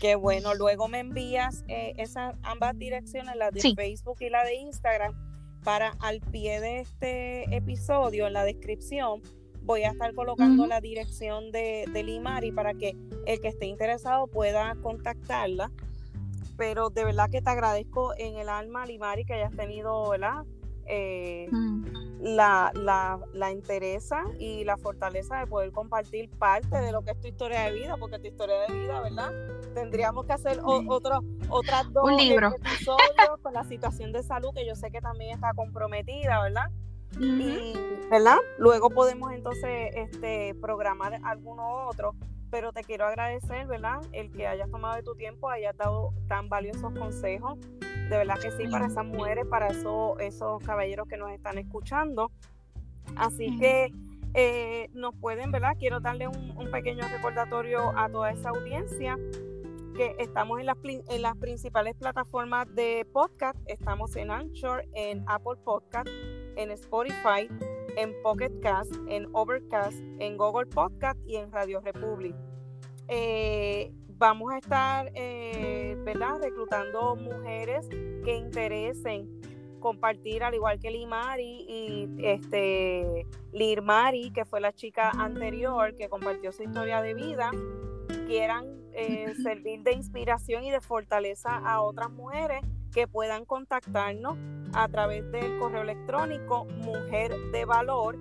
[0.00, 4.56] Qué bueno, luego me envías eh, esas ambas direcciones, la de Facebook y la de
[4.56, 5.14] Instagram,
[5.62, 9.22] para al pie de este episodio, en la descripción,
[9.62, 14.26] voy a estar colocando la dirección de, de Limari para que el que esté interesado
[14.26, 15.70] pueda contactarla.
[16.56, 20.44] Pero de verdad que te agradezco en el alma, Limari, que hayas tenido, ¿verdad?
[20.88, 21.48] Eh,
[22.20, 27.20] la, la, la interesa y la fortaleza de poder compartir parte de lo que es
[27.20, 29.32] tu historia de vida, porque tu historia de vida, ¿verdad?
[29.74, 34.90] Tendríamos que hacer otro, otras dos episodios con la situación de salud, que yo sé
[34.90, 36.70] que también está comprometida, ¿verdad?
[37.18, 37.74] Y,
[38.10, 38.38] ¿verdad?
[38.58, 42.14] Luego podemos entonces este, programar alguno otro,
[42.50, 44.00] pero te quiero agradecer, ¿verdad?
[44.12, 47.58] El que hayas tomado de tu tiempo, hayas dado tan valiosos consejos
[48.08, 52.30] de verdad que sí, para esas mujeres, para eso, esos caballeros que nos están escuchando.
[53.16, 53.92] Así que
[54.34, 55.72] eh, nos pueden, ¿verdad?
[55.78, 59.16] Quiero darle un, pequeño recordatorio a toda esa audiencia
[59.96, 63.58] que estamos en las, en las principales plataformas de podcast.
[63.66, 66.08] Estamos en Anchor, en Apple Podcast,
[66.56, 67.48] en Spotify,
[67.96, 72.34] en Pocket Cast, en Overcast, en Google Podcast y en Radio Republic.
[73.08, 79.28] Eh, vamos a estar, eh, ¿verdad?, reclutando mujeres que interesen
[79.80, 86.50] compartir, al igual que Limari y este Lirmari, que fue la chica anterior que compartió
[86.52, 87.50] su historia de vida,
[88.26, 92.62] quieran eh, servir de inspiración y de fortaleza a otras mujeres
[92.96, 94.38] que puedan contactarnos
[94.72, 98.16] a través del correo electrónico mujerdevalor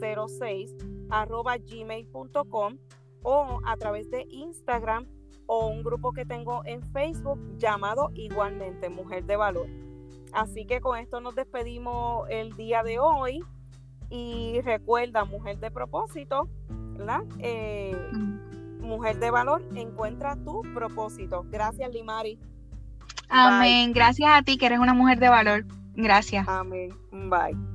[0.00, 0.74] 06
[1.10, 2.78] arroba gmail.com
[3.22, 5.06] o a través de Instagram
[5.44, 9.68] o un grupo que tengo en Facebook llamado igualmente Mujer de Valor.
[10.32, 13.44] Así que con esto nos despedimos el día de hoy
[14.08, 16.48] y recuerda, Mujer de Propósito,
[16.96, 17.24] ¿verdad?
[17.40, 17.94] Eh,
[18.80, 21.44] mujer de Valor, encuentra tu propósito.
[21.50, 22.38] Gracias, Limari.
[23.28, 23.92] Amén.
[23.92, 25.64] Gracias a ti que eres una mujer de valor.
[25.94, 26.46] Gracias.
[26.48, 26.90] Amén.
[27.10, 27.73] Bye.